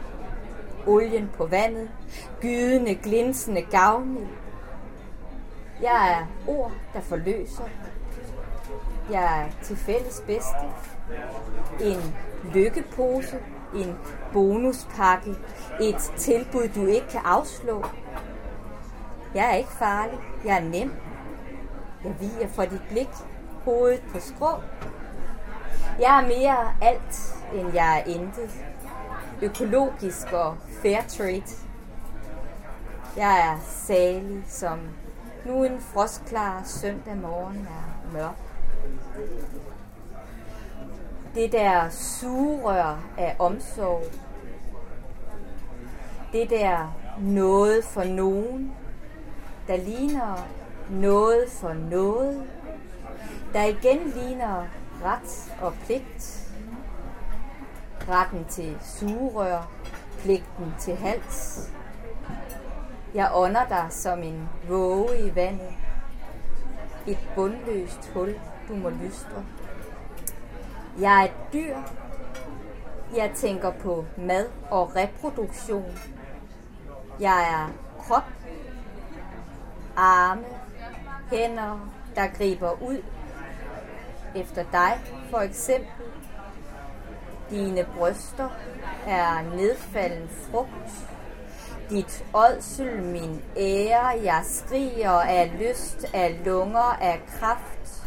[0.86, 1.90] Olien på vandet.
[2.40, 4.26] Gydende, glinsende gavmild.
[5.82, 7.64] Jeg er ord, der forløser.
[9.10, 10.66] Jeg er til fælles bedste.
[11.80, 12.14] En
[12.54, 13.38] lykkepose.
[13.74, 13.96] En
[14.32, 15.30] bonuspakke.
[15.80, 17.84] Et tilbud, du ikke kan afslå.
[19.34, 20.18] Jeg er ikke farlig.
[20.44, 20.92] Jeg er nem.
[22.04, 23.08] Jeg viger for dit blik.
[23.64, 24.50] Hovedet på skrå.
[26.00, 28.64] Jeg er mere alt, end jeg er intet.
[29.42, 31.42] Økologisk og fair trade.
[33.16, 34.78] Jeg er salig, som
[35.46, 38.36] nu en frostklar søndag morgen er mørk.
[41.34, 44.02] Det der sugerør af omsorg.
[46.32, 48.72] Det der noget for nogen,
[49.68, 50.48] der ligner
[50.90, 52.50] noget for noget,
[53.52, 54.66] der igen ligner
[55.04, 56.48] ret og pligt.
[58.08, 59.70] Retten til sugerør,
[60.18, 61.70] pligten til hals.
[63.14, 65.72] Jeg ånder dig som en våge i vandet.
[67.06, 68.34] Et bundløst hul,
[68.68, 69.44] du må lystre.
[71.00, 71.76] Jeg er et dyr.
[73.16, 75.98] Jeg tænker på mad og reproduktion.
[77.20, 78.24] Jeg er krop,
[79.96, 80.44] arme,
[81.30, 83.02] hænder, der griber ud
[84.34, 86.04] efter dig, for eksempel.
[87.50, 88.48] Dine bryster
[89.06, 91.08] er nedfalden frugt.
[91.90, 98.04] Dit ådsel min ære, jeg skriger af lyst, af lunger, af kraft.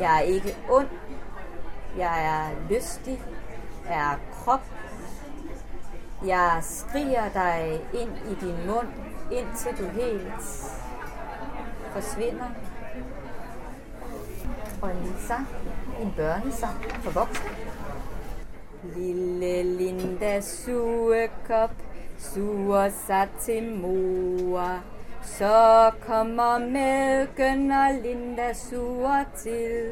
[0.00, 0.88] Jeg er ikke ond,
[1.98, 3.22] jeg er lystig,
[3.88, 4.62] er krop.
[6.26, 8.88] Jeg skriger dig ind i din mund,
[9.32, 10.44] indtil du helt
[11.96, 12.50] forsvinder.
[14.82, 15.46] Og en lille sang,
[16.02, 17.50] en børnesang for voksne.
[18.96, 21.70] Lille Linda sugekop
[22.18, 24.80] suger sig til mor.
[25.22, 29.90] Så kommer mælken, og Linda suger til.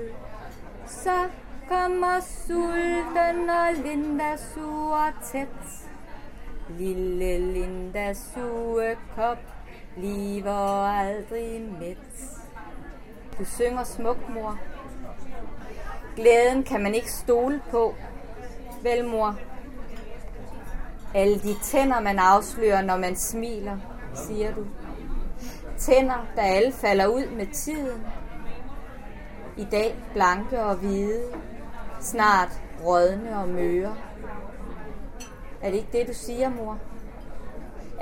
[0.86, 1.28] Så
[1.68, 5.88] kommer sulten, og Linda suger tæt.
[6.78, 9.53] Lille Linda sugekop
[9.96, 11.96] bliver aldrig mæt.
[13.38, 14.58] Du synger smuk, mor.
[16.16, 17.94] Glæden kan man ikke stole på.
[18.82, 19.38] Vel, mor?
[21.14, 23.76] Alle de tænder, man afslører, når man smiler,
[24.14, 24.66] siger du.
[25.78, 28.02] Tænder, der alle falder ud med tiden.
[29.56, 31.22] I dag blanke og hvide.
[32.00, 33.96] Snart rådne og møre.
[35.62, 36.78] Er det ikke det, du siger, mor?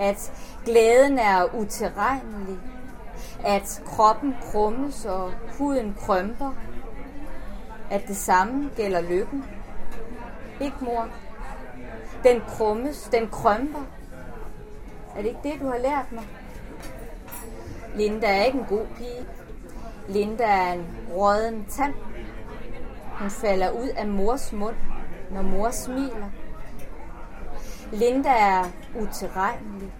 [0.02, 0.32] At
[0.64, 2.58] glæden er uterrenelig,
[3.44, 6.52] At kroppen krummes og huden krømper.
[7.90, 9.44] At det samme gælder lykken.
[10.60, 11.08] Ikke, mor?
[12.24, 13.82] Den krummes, den krømper.
[15.16, 16.24] Er det ikke det, du har lært mig?
[17.94, 19.26] Linda er ikke en god pige.
[20.08, 21.94] Linda er en råden tand.
[23.18, 24.76] Hun falder ud af mors mund,
[25.30, 26.30] når mor smiler.
[27.92, 28.64] Linda er
[29.00, 29.92] utilregnelig.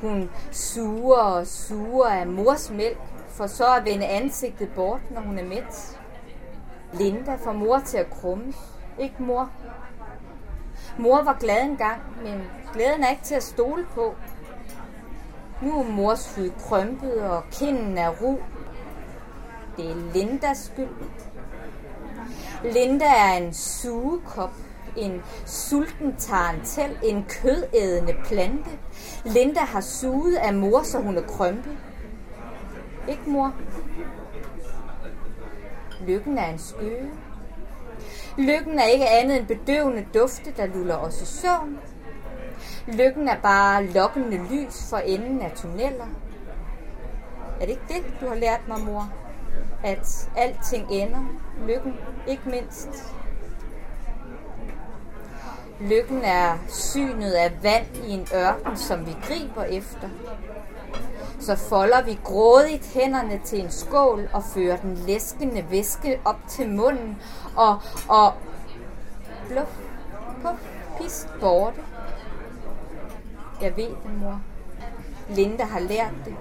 [0.00, 2.98] Hun suger og suger af mors mælk,
[3.28, 5.98] for så at vende ansigtet bort, når hun er mæt.
[6.92, 8.52] Linda får mor til at krumme,
[8.98, 9.50] Ikke mor?
[10.98, 14.14] Mor var glad engang, men glæden er ikke til at stole på.
[15.62, 18.36] Nu er mors hud krømpet, og kinden er ru.
[19.76, 20.88] Det er Lindas skyld.
[22.64, 24.52] Linda er en sugekop,
[24.96, 28.70] en sulten tarantel, en kødædende plante.
[29.24, 31.76] Linda har suget af mor, så hun er krømpet.
[33.08, 33.54] Ikke mor?
[36.06, 37.10] Lykken er en skøge.
[38.38, 41.78] Lykken er ikke andet end bedøvende dufte, der luller os i søvn.
[42.86, 46.06] Lykken er bare lokkende lys for enden af tunneller.
[47.60, 49.12] Er det ikke det, du har lært mig, mor?
[49.84, 51.24] At alting ender.
[51.66, 51.94] Lykken,
[52.28, 53.14] ikke mindst.
[55.80, 60.08] Lykken er synet af vand i en ørken, som vi griber efter.
[61.40, 66.68] Så folder vi grådigt hænderne til en skål og fører den læskende væske op til
[66.68, 67.16] munden
[67.56, 68.32] og, og
[69.48, 69.70] bluff,
[70.42, 70.62] puff,
[71.00, 71.80] pist borte.
[73.62, 74.40] Jeg ved det, mor.
[75.28, 76.34] Linda har lært det.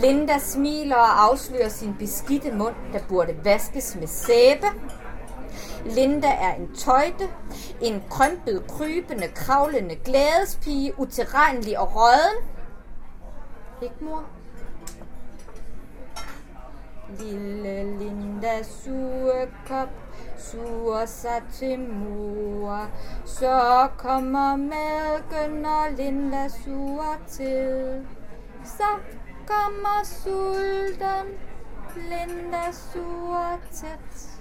[0.00, 4.66] Linda smiler og afslører sin beskidte mund, der burde vaskes med sæbe.
[5.84, 7.28] Linda er en tøjte,
[7.80, 12.44] en krømpet, krybende, kravlende glædespige, uterrenlig og røden.
[13.82, 14.24] Ikke, mor?
[17.18, 19.88] Lille Linda surkop
[20.38, 22.90] suger sig til mor.
[23.24, 28.06] Så kommer mælken, og Linda suger til.
[28.64, 28.88] Så
[29.46, 31.38] kommer sulten,
[31.96, 34.31] Linda suger tæt.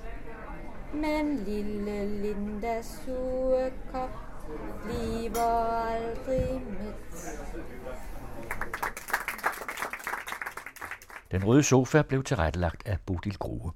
[0.94, 4.10] Men lille Linda sugekop
[4.84, 6.96] bliver aldrig mæt.
[11.32, 13.72] Den røde sofa blev tilrettelagt af Bodil Grove.